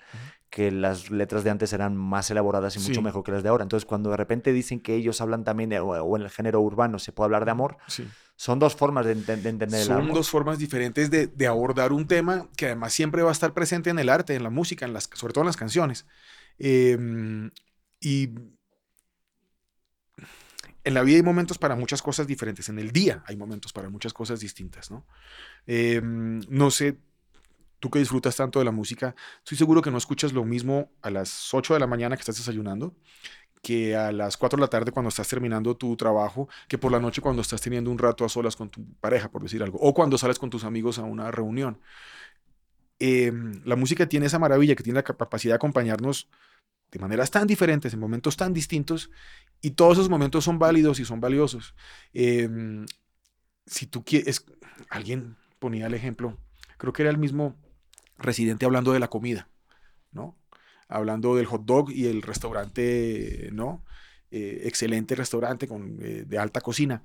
[0.51, 3.01] que las letras de antes eran más elaboradas y mucho Sí.
[3.01, 3.63] mejor que las de ahora.
[3.63, 6.99] Entonces, cuando de repente dicen que ellos hablan también, de- o en el género urbano
[6.99, 8.05] se puede hablar de amor, Sí.
[8.35, 10.13] son dos formas de, enten- de entender el Son amor.
[10.13, 13.89] dos formas diferentes de, de abordar un tema que además siempre va a estar presente
[13.91, 16.05] en el arte, en la música, en las, sobre todo en las canciones.
[16.59, 17.49] Eh,
[18.01, 18.29] y
[20.83, 22.67] en la vida hay momentos para muchas cosas diferentes.
[22.69, 25.05] En el día hay momentos para muchas cosas distintas, ¿no?
[25.67, 26.97] Eh, no sé,
[27.81, 31.09] tú que disfrutas tanto de la música, estoy seguro que no escuchas lo mismo a
[31.09, 32.95] las 8 de la mañana que estás desayunando
[33.61, 36.99] que a las 4 de la tarde cuando estás terminando tu trabajo, que por la
[36.99, 39.93] noche cuando estás teniendo un rato a solas con tu pareja, por decir algo, o
[39.93, 41.79] cuando sales con tus amigos a una reunión.
[42.99, 43.31] Eh,
[43.63, 46.27] la música tiene esa maravilla que tiene la capacidad de acompañarnos
[46.91, 49.11] de maneras tan diferentes, en momentos tan distintos,
[49.61, 51.75] y todos esos momentos son válidos y son valiosos.
[52.13, 52.49] Eh,
[53.65, 54.45] si tú quieres,
[54.89, 56.37] alguien ponía el ejemplo,
[56.77, 57.55] creo que era el mismo
[58.23, 59.49] residente hablando de la comida,
[60.11, 60.37] ¿no?
[60.87, 63.83] Hablando del hot dog y el restaurante, ¿no?
[64.31, 67.03] Eh, excelente restaurante con, eh, de alta cocina.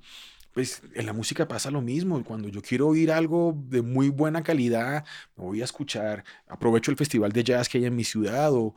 [0.57, 2.23] Pues en la música pasa lo mismo.
[2.23, 5.05] Cuando yo quiero oír algo de muy buena calidad,
[5.35, 8.73] me voy a escuchar, aprovecho el festival de jazz que hay en mi ciudad o,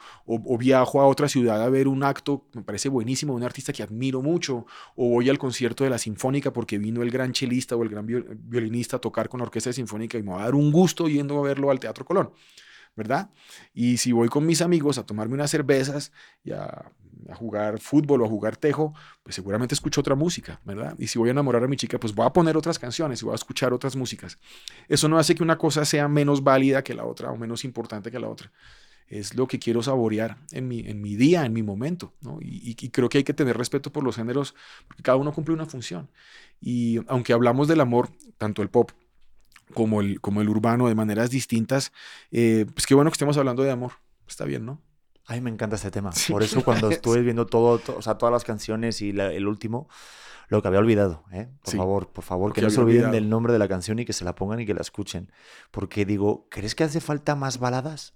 [0.59, 3.83] viajo a otra ciudad a ver un acto, me parece buenísimo, de un artista que
[3.83, 7.83] admiro mucho, o voy al concierto de la Sinfónica porque vino el gran chelista o
[7.83, 10.55] el gran viol- violinista a tocar con la orquesta Sinfónica y me va a dar
[10.57, 12.31] un gusto yendo a verlo al Teatro Colón.
[12.97, 13.31] ¿verdad?
[13.73, 16.13] Y si voy con mis amigos a tomarme unas cervezas
[16.45, 16.93] y a,
[17.29, 20.95] a, jugar fútbol o a jugar tejo, pues seguramente escucho otra música, ¿verdad?
[20.99, 23.25] Y si voy a enamorar a mi chica, pues voy a poner otras canciones y
[23.25, 24.39] voy a escuchar otras músicas.
[24.89, 28.11] Eso no hace que una cosa sea menos válida que la otra o menos importante
[28.11, 28.53] que la otra.
[29.09, 32.39] Es lo que quiero saborear en mi, en mi día, en mi momento, ¿no?
[32.41, 34.55] Y, creo que hay que tener respeto por los géneros,
[34.87, 36.09] porque cada uno cumple una función.
[36.61, 38.93] Y aunque hablamos del amor, tanto el pop
[39.75, 41.93] como el, como el urbano de maneras distintas,
[42.31, 43.93] eh, pues qué bueno que estemos hablando de amor.
[44.29, 44.81] Está bien, ¿no?
[45.31, 46.11] A mí me encanta este tema.
[46.11, 46.33] Sí.
[46.33, 49.47] Por eso cuando estuve viendo todo, to, o sea, todas las canciones y la, el
[49.47, 49.89] último,
[50.49, 51.49] lo que había olvidado, ¿eh?
[51.63, 51.77] Por sí.
[51.77, 53.15] favor, por favor, que no se olviden olvidado.
[53.15, 55.31] del nombre de la canción y que se la pongan y que la escuchen.
[55.71, 58.15] Porque digo, ¿crees que hace falta más baladas?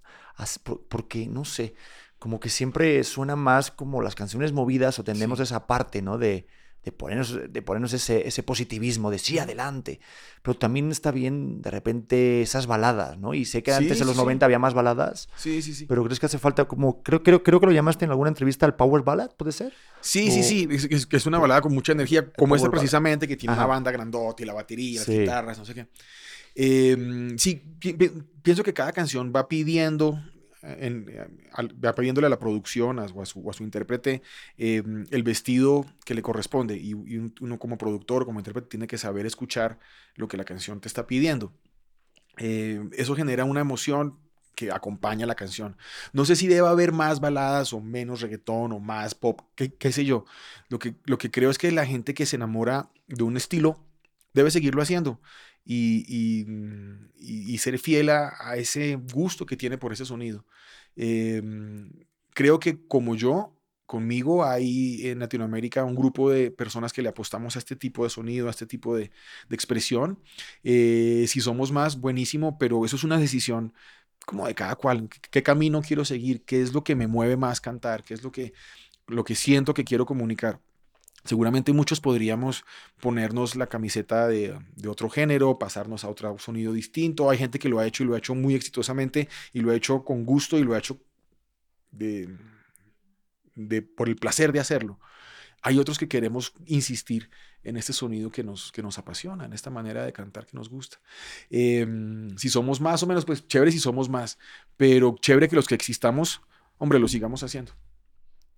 [0.88, 1.74] Porque, no sé,
[2.18, 5.44] como que siempre suena más como las canciones movidas o tendemos sí.
[5.44, 6.18] esa parte, ¿no?
[6.18, 6.48] De,
[6.84, 10.00] de ponernos, de ponernos ese, ese positivismo de sí, adelante.
[10.42, 13.32] Pero también está bien de repente esas baladas, ¿no?
[13.32, 14.24] Y sé que Sí, antes en los sí, sí.
[14.24, 15.86] 90 había más baladas, Sí, sí, sí.
[15.86, 18.66] pero crees que hace falta como, creo, creo, creo que lo llamaste en alguna entrevista
[18.66, 19.72] al Power Ballad, ¿puede ser?
[20.02, 22.70] Sí, O- sí, sí, es, es- que es una balada con mucha energía, como esta
[22.70, 23.62] precisamente, que tiene Ajá.
[23.64, 25.20] una banda grandota y la batería, las Sí.
[25.20, 25.86] guitarras, no sé qué.
[26.54, 28.10] Eh, sí, pi- pi-
[28.42, 30.20] pienso que cada canción va pidiendo,
[30.66, 31.06] en-
[31.84, 34.22] va pidiéndole a la producción a- o a su, intérprete
[34.58, 38.86] eh, el vestido que le corresponde y, y un- uno como productor, como intérprete, tiene
[38.86, 39.78] que saber escuchar
[40.16, 41.52] lo que la canción te está pidiendo.
[42.38, 44.18] Eh, eso genera una emoción
[44.54, 45.76] que acompaña la canción.
[46.12, 49.90] No sé si debe haber más baladas o menos reggaetón o más pop, qué, qué
[49.92, 50.24] sé yo.
[50.68, 53.80] Lo que, lo que creo es que la gente que se enamora de un estilo
[54.34, 55.20] debe seguirlo haciendo
[55.64, 60.44] y, mm, ser fiel a, ese gusto que tiene por ese sonido.
[60.96, 61.42] Eh,
[62.34, 63.56] creo que como yo,
[63.86, 68.10] conmigo hay en Latinoamérica un grupo de personas que le apostamos a este tipo de
[68.10, 69.10] sonido, a este tipo de,
[69.48, 70.22] de expresión.
[70.62, 73.72] Eh, si somos más, buenísimo, pero eso es una decisión
[74.26, 75.08] como de cada cual.
[75.08, 76.44] ¿Qué, qué camino quiero seguir?
[76.44, 78.04] ¿Qué es lo que me mueve más cantar?
[78.04, 78.52] ¿Qué es lo que,
[79.06, 80.60] lo que siento que quiero comunicar?
[81.24, 82.64] Seguramente muchos podríamos
[83.00, 87.30] ponernos la camiseta de, otro género, pasarnos a otro sonido distinto.
[87.30, 89.74] Hay gente que lo ha hecho y lo ha hecho muy exitosamente y lo ha
[89.74, 91.00] hecho con gusto y lo ha hecho
[91.92, 92.28] de,
[93.96, 95.00] por el placer de hacerlo.
[95.62, 97.30] Hay otros que queremos insistir
[97.62, 100.68] en este sonido que nos, que nos apasiona, en esta manera de cantar que nos
[100.68, 100.98] gusta.
[101.48, 101.86] Eh,
[102.36, 104.38] si somos más o menos, pues chévere si somos más,
[104.76, 106.42] pero chévere que los que existamos,
[106.76, 107.72] hombre, lo sigamos haciendo.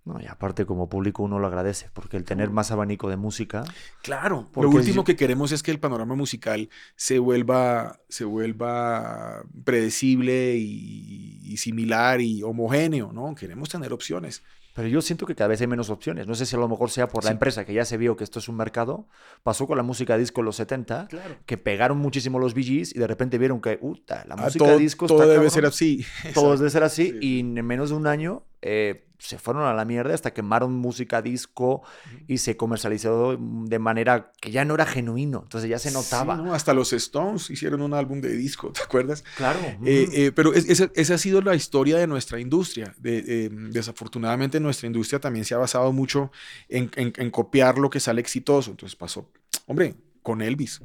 [0.07, 3.65] No, y aparte como público uno lo agradece, porque el tener más abanico de música,
[4.03, 9.43] Claro, lo último yo- que queremos es que el panorama musical se vuelva, se vuelva
[9.65, 13.35] predecible y, y similar y homogéneo, ¿no?
[13.35, 14.43] Queremos tener opciones.
[14.77, 16.27] pero yo siento que cada vez hay menos opciones.
[16.27, 18.25] No sé si a lo mejor sea por la empresa que ya se vio que
[18.25, 19.07] esto es un mercado.
[19.43, 21.37] Pasó con la música disco en los 70, Claro.
[21.47, 24.77] que pegaron muchísimo los VGs y de repente vieron que, uta, la Ah, música todo
[24.79, 25.51] disco todo está debe cabrón.
[25.51, 26.05] ser así.
[26.35, 27.07] Todo debe ser así.
[27.13, 30.75] Sí, y en menos de un año eh, se fueron a la mierda hasta quemaron
[30.75, 31.83] música disco
[32.29, 35.41] y se comercializó de manera que ya no era genuino.
[35.45, 36.37] Entonces ya se notaba.
[36.37, 36.53] Sí, ¿no?
[36.55, 39.25] Hasta los Stones hicieron un álbum de disco, ¿te acuerdas?
[39.39, 39.59] Claro.
[39.87, 42.95] Eh, eh, pero es- esa, esa ha sido la historia de nuestra industria.
[42.99, 46.31] De- desafortunadamente nuestra industria también se ha basado mucho
[46.69, 48.71] en, en- en copiar lo que sale exitoso.
[48.73, 49.31] Entonces pasó,
[49.67, 50.83] hombre, con Elvis.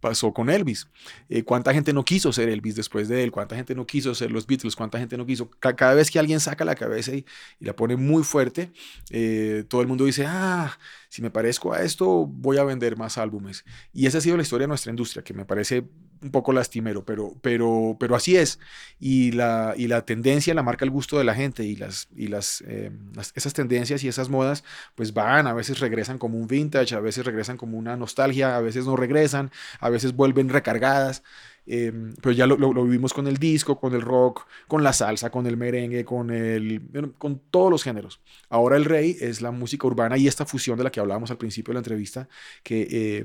[0.00, 0.88] Pasó con Elvis.
[1.28, 3.32] Eh, ¿Cuánta gente no quiso ser Elvis después de él?
[3.32, 4.76] ¿Cuánta gente no quiso ser los Beatles?
[4.76, 5.50] ¿Cuánta gente no quiso?
[5.58, 7.24] Ca- cada vez que alguien saca la cabeza y,
[7.58, 8.72] y la pone muy fuerte,
[9.10, 10.78] eh, todo el mundo dice, ah,
[11.08, 13.64] si me parezco a esto, voy a vender más álbumes.
[13.92, 15.88] Y esa ha sido la historia de nuestra industria, que me parece
[16.22, 18.58] un poco lastimero, pero, pero, pero así es.
[18.98, 22.28] Y la, y la tendencia la marca el gusto de la gente y, las, y
[22.28, 24.64] las, eh, las- esas tendencias y esas modas
[24.94, 28.60] pues van, a veces regresan como un vintage, a veces regresan como una nostalgia, a
[28.60, 29.50] veces no regresan,
[29.80, 31.22] a veces vuelven recargadas.
[31.68, 31.92] eh,
[32.22, 35.46] pero ya lo, lo- vivimos con el disco, con el rock, con la salsa, con
[35.46, 36.82] el merengue, con, el,
[37.18, 38.20] con todos los géneros.
[38.48, 41.38] Ahora el rey es la música urbana y esta fusión de la que hablábamos al
[41.38, 42.28] principio de la entrevista,
[42.62, 43.24] que, eh,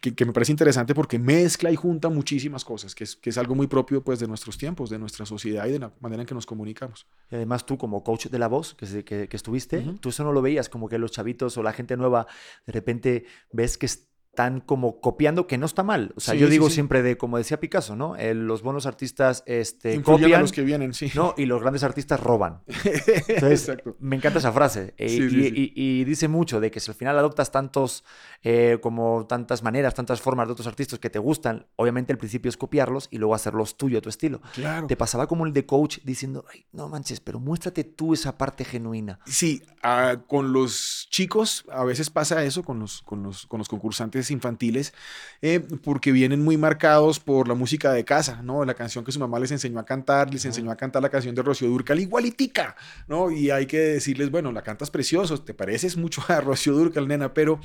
[0.00, 3.38] que, que me parece interesante porque mezcla y junta muchísimas cosas, que es, que es
[3.38, 6.26] algo muy propio pues, de nuestros tiempos, de nuestra sociedad y de la manera en
[6.26, 7.06] que nos comunicamos.
[7.30, 10.42] Y además tú como coach de la voz que, que, estuviste, tú eso no lo
[10.42, 12.26] veías, como que los chavitos o la gente nueva
[12.66, 13.86] de repente ves que
[14.32, 16.14] están como copiando, que no está mal.
[16.16, 16.74] O sea, Sí, yo digo sí.
[16.76, 18.16] siempre de, como decía Picasso, ¿no?
[18.16, 21.12] El- los buenos artistas este, Influyen copian, a los que vienen, sí.
[21.14, 21.34] ¿no?
[21.36, 22.62] Y los grandes artistas roban.
[22.66, 23.94] Entonces, Exacto.
[24.00, 24.94] me encanta esa frase.
[24.96, 28.04] Eh, Sí, y, y- y dice mucho de que si al final adoptas tantos,
[28.42, 32.48] eh, como tantas maneras, tantas formas de otros artistas que te gustan, obviamente el principio
[32.48, 34.40] es copiarlos y luego hacerlos tuyo, a tu estilo.
[34.54, 34.86] Claro.
[34.86, 38.64] Te pasaba como el de coach diciendo, Ay, no manches, pero muéstrate tú esa parte
[38.64, 39.18] genuina.
[39.26, 43.68] Sí, ah, con los chicos a veces pasa eso, con los, con los, con los
[43.68, 44.92] concursantes infantiles,
[45.40, 48.64] eh, porque vienen muy marcados por la música de casa, ¿no?
[48.64, 51.34] La canción que su mamá les enseñó a cantar, les enseñó a cantar la canción
[51.34, 52.76] de Rocío Durcal igualitica,
[53.08, 53.30] ¿no?
[53.30, 57.34] Y hay que decirles, bueno, la cantas precioso, te pareces mucho a Rocío Durcal, nena,
[57.34, 57.60] pero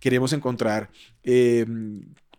[0.00, 0.90] queremos encontrar...
[1.22, 1.66] eh,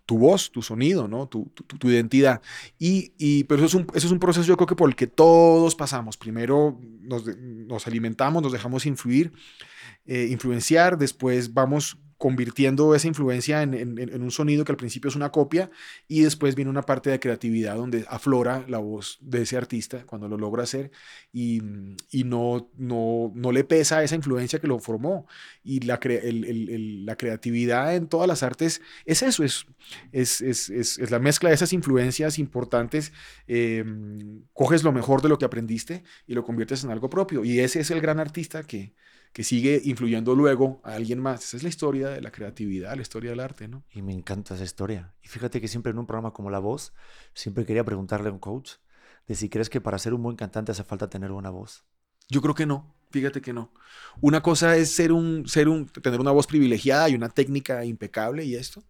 [0.06, 1.28] tu voz, tu sonido, ¿no?
[1.28, 2.42] tu, tu- tu- tu identidad.
[2.78, 4.96] Y, y- pero eso es, un, eso es un proceso yo creo que por el
[4.98, 6.18] que todos pasamos.
[6.18, 9.32] Primero nos alimentamos, nos dejamos influir,
[10.06, 15.30] eh, influenciar, después vamos convirtiendo esa influencia en, un sonido que al principio es una
[15.30, 15.70] copia
[16.08, 20.30] y después viene una parte de creatividad donde aflora la voz de ese artista cuando
[20.30, 20.90] lo logra hacer
[21.34, 21.60] y,
[22.24, 25.28] no, no, no le pesa esa influencia que lo formó.
[25.66, 29.66] Y la, la creatividad en todas las artes es eso, es,
[30.14, 33.12] es, es, es- la mezcla de esas influencias importantes.
[33.48, 33.84] eh,
[34.54, 37.44] coges lo mejor de lo que aprendiste y lo conviertes en algo propio.
[37.44, 38.94] Y ese es el gran artista que,
[39.34, 41.44] que sigue influyendo luego a alguien más.
[41.44, 43.84] Esa es la historia de la creatividad, la historia del arte, ¿no?
[43.92, 45.14] Y me encanta esa historia.
[45.24, 46.94] Y fíjate que siempre en un programa como La Voz,
[47.34, 48.74] siempre quería preguntarle a un coach
[49.28, 51.84] de si crees que para ser un buen cantante hace falta tener buena voz.
[52.30, 52.96] Yo creo que no.
[53.10, 53.72] Fíjate que no.
[54.22, 58.44] Una cosa es ser un, ser un, tener una voz privilegiada y una técnica impecable
[58.44, 58.84] y esto.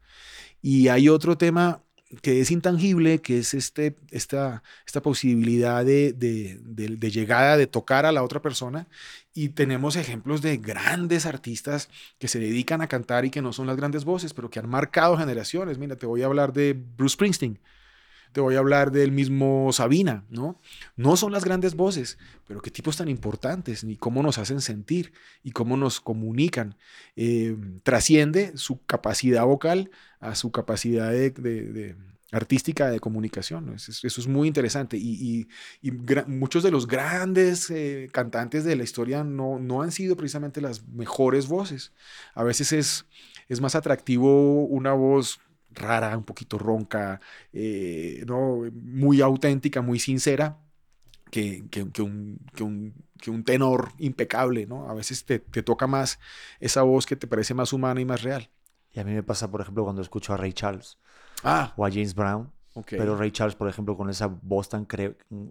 [0.62, 1.84] Y hay otro tema
[2.22, 8.06] que es intangible, que es este, esta, esta posibilidad de, de, de, llegada, de tocar
[8.06, 8.88] a la otra persona.
[9.34, 11.90] Y tenemos ejemplos de grandes artistas
[12.20, 14.70] que se dedican a cantar y que no son las grandes voces, pero que han
[14.70, 15.78] marcado generaciones.
[15.78, 17.60] Mira, te voy a hablar de Bruce Springsteen
[18.34, 20.60] te voy a hablar del mismo Sabina, ¿no?
[20.96, 22.18] No son las grandes voces,
[22.48, 25.14] pero qué tipos tan importantes, ni cómo nos hacen sentir
[25.44, 26.76] y cómo nos comunican.
[27.16, 31.96] Eh, trasciende su capacidad vocal a su capacidad de,
[32.32, 33.76] artística de comunicación.
[33.76, 34.98] Eso, es muy interesante.
[34.98, 35.48] Y,
[36.26, 40.88] muchos de los grandes eh, cantantes de la historia no, no han sido precisamente las
[40.88, 41.94] mejores voces.
[42.34, 43.06] A veces es,
[43.48, 45.40] es más atractivo una voz
[45.74, 47.20] rara, un poquito ronca,
[47.52, 48.62] eh, ¿no?
[48.74, 50.60] muy auténtica, muy sincera,
[51.32, 54.90] que, que, un, un, tenor impecable, ¿no?
[54.90, 56.20] A veces te, te, toca más
[56.60, 58.50] esa voz que te parece más humana y más real.
[58.94, 61.00] Y a mí me pasa, por ejemplo, cuando escucho a Ray Charles
[61.44, 61.74] ah.
[61.76, 62.52] o a James Brown.
[62.90, 64.88] Pero Ray Charles, por ejemplo, con esa voz tan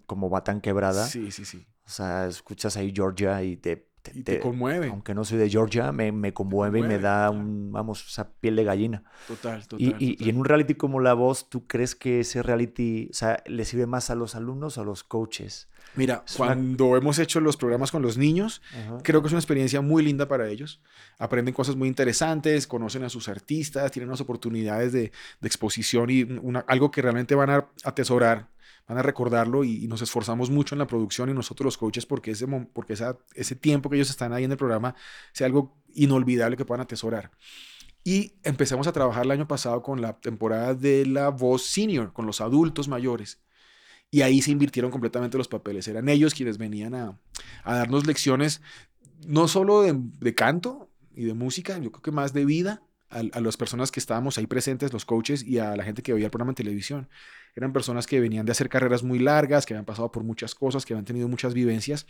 [0.07, 1.07] como va tan quebrada.
[1.07, 1.67] Sí, sí, sí.
[1.85, 4.89] O sea, escuchas ahí Georgia y te te, te, conmueve.
[4.89, 8.57] Aunque no soy de Georgia, me, me conmueve, y me da un, vamos, esa piel
[8.57, 9.05] de gallina.
[9.29, 13.09] Total, total y, y, en un reality como La Voz, ¿tú crees que ese reality,
[13.11, 15.69] o sea, le sirve más a los alumnos o a los coaches?
[15.95, 18.63] Mira, cuando hemos hecho los programas con los niños,
[19.03, 20.81] creo que es una experiencia muy linda para ellos.
[21.19, 26.23] Aprenden cosas muy interesantes, conocen a sus artistas, tienen unas oportunidades de, de exposición y
[26.23, 28.49] una, algo que realmente van a atesorar
[28.89, 32.33] van a recordarlo y, nos esforzamos mucho en la producción y nosotros los coaches porque
[32.33, 32.97] ese, porque
[33.35, 34.95] ese tiempo que ellos están ahí en el programa
[35.33, 37.31] sea algo inolvidable que puedan atesorar.
[38.05, 42.27] Y empezamos a trabajar el año pasado con la temporada de la voz senior, con
[42.27, 43.41] los adultos mayores.
[44.11, 45.87] Y ahí se invirtieron completamente los papeles.
[45.89, 47.19] Eran ellos quienes venían a,
[47.65, 48.61] darnos lecciones,
[49.27, 53.21] no solo de, de, canto y de música, yo creo que más de vida, a,
[53.21, 56.27] a, las personas que estábamos ahí presentes, los coaches y a la gente que veía
[56.27, 57.09] el programa en televisión.
[57.55, 60.87] Eran personas que venían de hacer carreras muy largas, que habían pasado por muchas cosas,
[60.87, 62.07] que habían tenido muchas vivencias.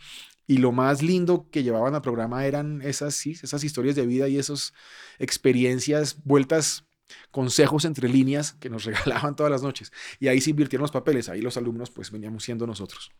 [0.47, 4.27] Y lo más lindo que llevaban al programa eran esas, sí, esas historias de vida
[4.27, 4.73] y esas
[5.19, 6.85] experiencias vueltas
[7.31, 9.91] consejos entre líneas que nos regalaban todas las noches.
[10.19, 13.11] Y ahí se invirtieron los papeles, ahí los alumnos pues veníamos siendo nosotros.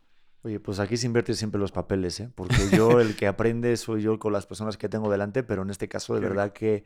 [0.43, 2.29] Oye, pues aquí se invierte siempre los papeles, ¿eh?
[2.35, 5.69] porque yo el que aprende soy yo con las personas que tengo delante, pero en
[5.69, 6.83] este caso de verdad que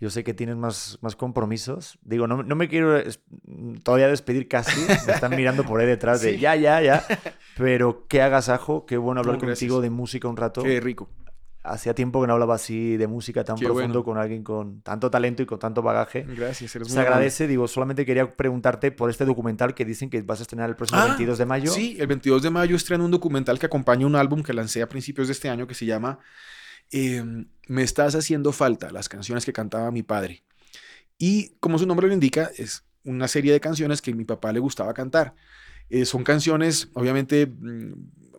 [0.00, 1.98] yo sé que tienes más, más compromisos.
[2.02, 3.00] Digo, no, no me quiero
[3.82, 4.78] todavía despedir casi.
[5.06, 7.04] Me están mirando por ahí detrás de ya, ya, ya.
[7.56, 10.62] Pero qué agasajo, qué bueno hablar contigo de música un rato.
[10.62, 11.08] Qué rico.
[11.62, 15.42] Hacía tiempo que no hablaba así de música tan profundo con alguien con tanto talento
[15.42, 16.26] y con tanto bagaje.
[16.28, 17.46] Gracias, eres Se agradece.
[17.46, 21.02] Digo, solamente quería preguntarte por este documental que dicen que vas a estrenar el próximo
[21.02, 21.70] 22 ah, de mayo.
[21.70, 24.88] Sí, el 22 de mayo estreno un documental que acompaña un álbum que lancé a
[24.90, 26.18] principios de este año que se llama
[26.90, 30.44] Em, me estás haciendo falta, las canciones que cantaba mi padre.
[31.18, 34.60] Y como su nombre lo indica, es una serie de canciones que mi papá le
[34.60, 35.34] gustaba cantar.
[35.90, 37.92] Eh, son canciones, obviamente, mm,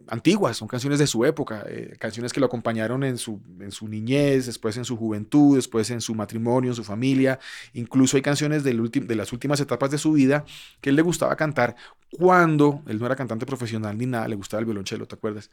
[0.07, 3.87] antiguas, son canciones de su época, eh, canciones que lo acompañaron en su, en su
[3.87, 7.39] niñez, después en su juventud, después en su matrimonio, en su familia.
[7.73, 10.45] Incluso hay canciones del de las últimas etapas de su vida
[10.81, 11.75] que él le gustaba cantar
[12.17, 15.49] cuando él no era cantante profesional ni nada, le gustaba el violonchelo, ¿te acuerdas?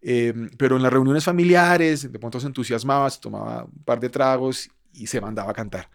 [0.00, 4.08] Eh, pero en las reuniones familiares, de pronto se entusiasmaba, se tomaba un par de
[4.08, 5.90] tragos y se mandaba a cantar.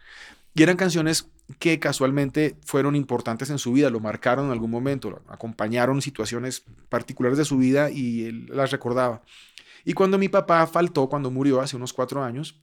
[0.53, 1.27] Y eran canciones
[1.59, 6.63] que casualmente fueron importantes en su vida, lo marcaron en algún momento, acompañaron situaciones
[6.93, 9.23] particulares de su vida y él las recordaba.
[9.83, 12.61] Y cuando mi papá faltó, cuando murió hace unos cuatro años,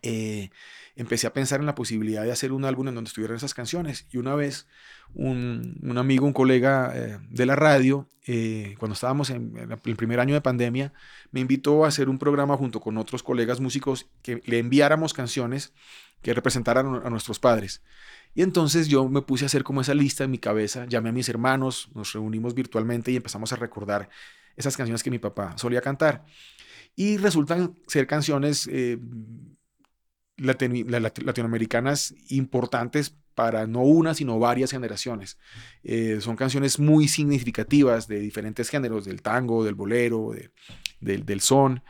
[0.00, 0.48] eh,
[0.96, 4.06] empecé a pensar en la posibilidad de hacer un álbum en donde estuvieran esas canciones.
[4.12, 4.66] Y una vez
[5.12, 9.52] un, amigo, un colega eh, de la radio, eh, cuando estábamos en,
[9.84, 10.94] el primer año de pandemia,
[11.30, 15.74] me invitó a hacer un programa junto con otros colegas músicos que le enviáramos canciones
[16.22, 17.82] que representaran a nuestros padres.
[18.34, 21.12] Y entonces yo me puse a hacer como esa lista en mi cabeza, llamé a
[21.12, 24.08] mis hermanos, nos reunimos virtualmente y empezamos a recordar
[24.56, 26.24] esas canciones que mi papá solía cantar.
[26.94, 28.98] Y resultan ser canciones eh,
[30.36, 35.38] latinoamericanas importantes para no una, sino varias generaciones.
[35.82, 40.32] Eh, son canciones muy significativas de diferentes géneros, del tango, del bolero,
[41.00, 41.82] del, del son.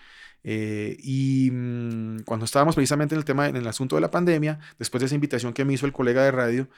[0.43, 4.59] Eh, y mm, cuando estábamos precisamente en el tema, en el asunto de la pandemia,
[4.79, 6.69] después de esa invitación que me hizo el colega de radio,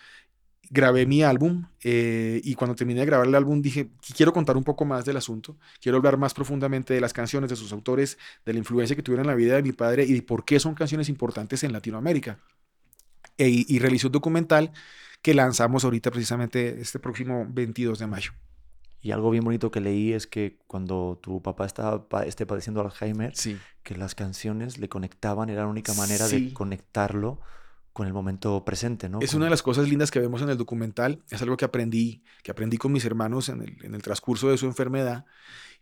[0.71, 4.65] grabé mi álbum eh, y cuando terminé de grabar el álbum dije, quiero contar un
[4.65, 8.53] poco más del asunto, quiero hablar más profundamente de las canciones, de sus autores, de
[8.55, 10.75] la influencia que tuvieron en la vida de mi padre y de por qué son
[10.75, 12.39] canciones importantes en Latinoamérica.
[13.39, 14.73] E, y realicé un documental
[15.23, 18.33] que lanzamos ahorita precisamente este próximo 22 de mayo.
[19.03, 23.35] Y algo bien bonito que leí es que cuando tu papá estaba esté padeciendo Alzheimer,
[23.37, 23.59] Sí.
[23.83, 26.47] que las canciones le conectaban, era la única manera Sí.
[26.47, 27.41] de conectarlo
[27.93, 29.19] con el momento presente, ¿no?
[29.21, 32.23] Es una de las cosas lindas que vemos en el documental, es algo que aprendí,
[32.43, 35.27] que aprendí con mis hermanos en el, en el transcurso de su enfermedad,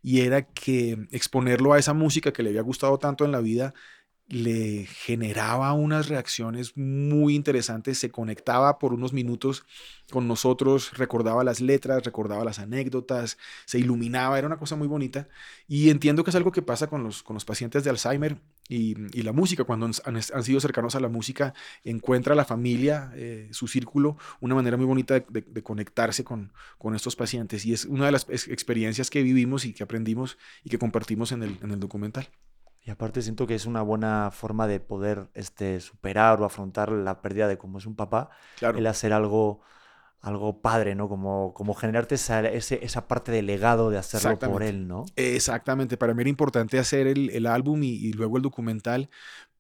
[0.02, 3.74] y era que exponerlo a esa música que le había gustado tanto en la vida
[4.30, 9.64] le generaba unas reacciones muy interesantes, se conectaba por unos minutos
[10.10, 15.28] con nosotros, recordaba las letras, recordaba las anécdotas, se iluminaba, era una cosa muy bonita.
[15.68, 18.96] Y entiendo que es algo que pasa con los, con los pacientes de Alzheimer y,
[19.18, 21.54] y la música, cuando han, han- sido cercanos a la música,
[21.84, 26.52] encuentra la familia, eh, su círculo, una manera muy bonita de, de- de conectarse con,
[26.78, 27.64] con estos pacientes.
[27.66, 31.32] Y es una de las ex- experiencias que vivimos y que aprendimos y que compartimos
[31.32, 32.28] en el, en el documental.
[32.90, 37.22] Y aparte siento que es una buena forma de poder este, superar o afrontar la
[37.22, 38.76] pérdida de cómo es un papá, Claro.
[38.76, 39.60] el hacer algo,
[40.20, 41.08] algo padre, ¿no?
[41.08, 45.06] Como, como generarte esa, ese- esa parte de legado de hacerlo por él, ¿no?
[45.14, 49.08] Exactamente, para mí era importante hacer el, el álbum y, y luego el documental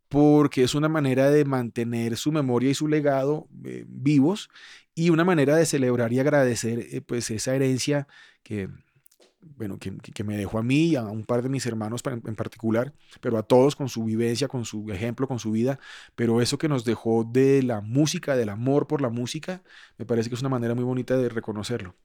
[0.08, 4.50] porque es una manera de mantener su memoria y su legado eh, vivos
[4.92, 8.08] y una manera de celebrar y agradecer eh, pues esa herencia
[8.42, 8.68] que,
[9.40, 12.36] bueno, que, que- me dejó a mí y a un par de mis hermanos en
[12.36, 15.78] particular, pero a todos con su vivencia, con su ejemplo, con su vida,
[16.14, 19.62] pero eso que nos dejó de la música, del amor por la música,
[19.98, 21.96] me parece que es una manera muy bonita de reconocerlo.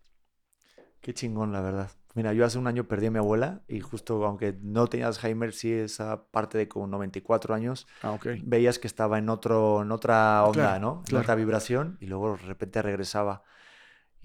[1.01, 1.91] Qué chingón, la verdad.
[2.15, 5.53] Mira, yo hace un año perdí a mi abuela y justo aunque no tenía Alzheimer,
[5.53, 8.27] sí esa parte de con 94 años, Ah, ok.
[8.33, 11.03] veías que estaba en, otro, en otra onda, Claro, ¿no?
[11.09, 11.17] En claro.
[11.17, 13.43] otra vibración y luego de repente regresaba.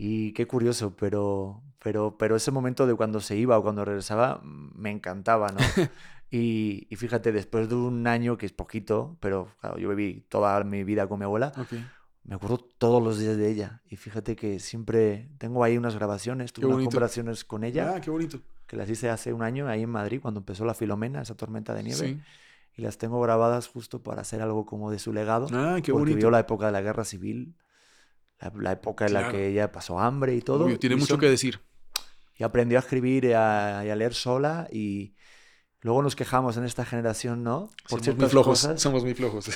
[0.03, 4.41] Y qué curioso, pero, pero, pero ese momento de cuando se iba o cuando regresaba
[4.43, 5.59] mm, me encantaba, ¿no?
[6.33, 10.63] Y, y fíjate, después de un año, que es poquito, pero claro, yo viví toda
[10.63, 11.73] mi vida con mi abuela, Ok.
[12.23, 13.83] me acuerdo todos los días de ella.
[13.91, 18.11] Y fíjate que siempre tengo ahí unas grabaciones, tuve unas conversaciones con ella, Ah, qué
[18.11, 18.41] bonito.
[18.69, 21.75] que las hice hace un año ahí en Madrid, cuando empezó la Filomena, esa tormenta
[21.75, 22.07] de nieve.
[22.07, 22.21] Sí.
[22.77, 25.49] Y las tengo grabadas justo para hacer algo como de su legado.
[25.53, 26.17] Ah, qué porque bonito.
[26.19, 27.57] vio la época de la guerra civil,
[28.41, 29.35] la, la época en la Claro.
[29.37, 30.65] que ella pasó hambre y todo.
[30.65, 31.61] Obvio, tiene y mucho son- que decir.
[32.39, 35.15] Y aprendió a escribir y a, y a leer sola y
[35.83, 37.69] luego nos quejamos en esta generación, ¿no?
[37.89, 38.61] Por somos muy flojos.
[38.63, 39.51] cosas, Somos muy flojos.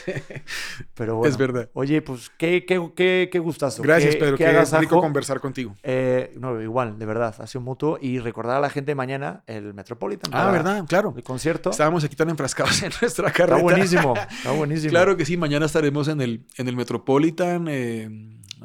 [0.95, 1.31] pero bueno.
[1.31, 1.71] Es verdad.
[1.75, 3.83] Oye, pues qué, qué, qué, qué gustazo.
[3.83, 4.37] Gracias, Pedro.
[4.37, 5.75] qué Qué rico conversar contigo.
[5.83, 7.99] Eh, no, igual, de verdad, ha sido mutuo.
[8.01, 10.31] Y recordar a la gente mañana el Metropolitan.
[10.35, 10.85] Ah, ¿verdad?
[10.87, 11.15] Claro.
[11.17, 11.71] El concierto.
[11.71, 13.63] Estábamos aquí tan enfrascados en nuestra Está carrera.
[13.63, 14.91] buenísimo, está buenísimo.
[14.91, 18.09] Claro que sí, mañana estaremos en el, en el Metropolitan, eh,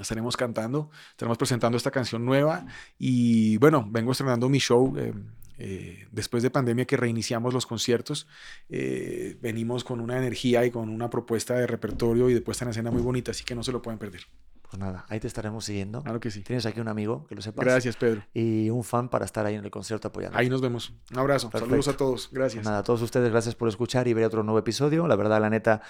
[0.01, 2.65] estaremos cantando, estaremos presentando esta canción nueva
[2.97, 5.13] y bueno, vengo estrenando mi show eh,
[5.61, 8.27] eh, después de pandemia que reiniciamos los conciertos,
[8.69, 12.71] eh, venimos con una energía y con una propuesta de repertorio y de puesta en
[12.71, 14.21] escena muy bonita, así que no se lo pueden perder.
[14.69, 16.03] Pues nada, ahí te estaremos siguiendo.
[16.03, 16.43] Claro que sí.
[16.43, 17.65] Tienes aquí un amigo, que lo sepas.
[17.65, 18.21] Gracias, Pedro.
[18.35, 20.37] Y un fan para estar ahí en el concierto apoyando.
[20.37, 20.93] Ahí nos vemos.
[21.11, 21.49] Un abrazo.
[21.51, 22.29] Saludos a todos.
[22.31, 22.65] Gracias.
[22.65, 25.07] Nada, a todos ustedes, gracias por escuchar y ver otro nuevo episodio.
[25.07, 25.81] La verdad, la neta,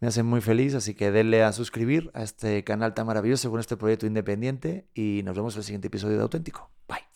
[0.00, 3.58] me hace muy feliz, así que denle a suscribir a este canal tan maravilloso con
[3.58, 6.70] este proyecto independiente y nos vemos en el siguiente episodio de Auténtico.
[6.86, 7.15] Bye.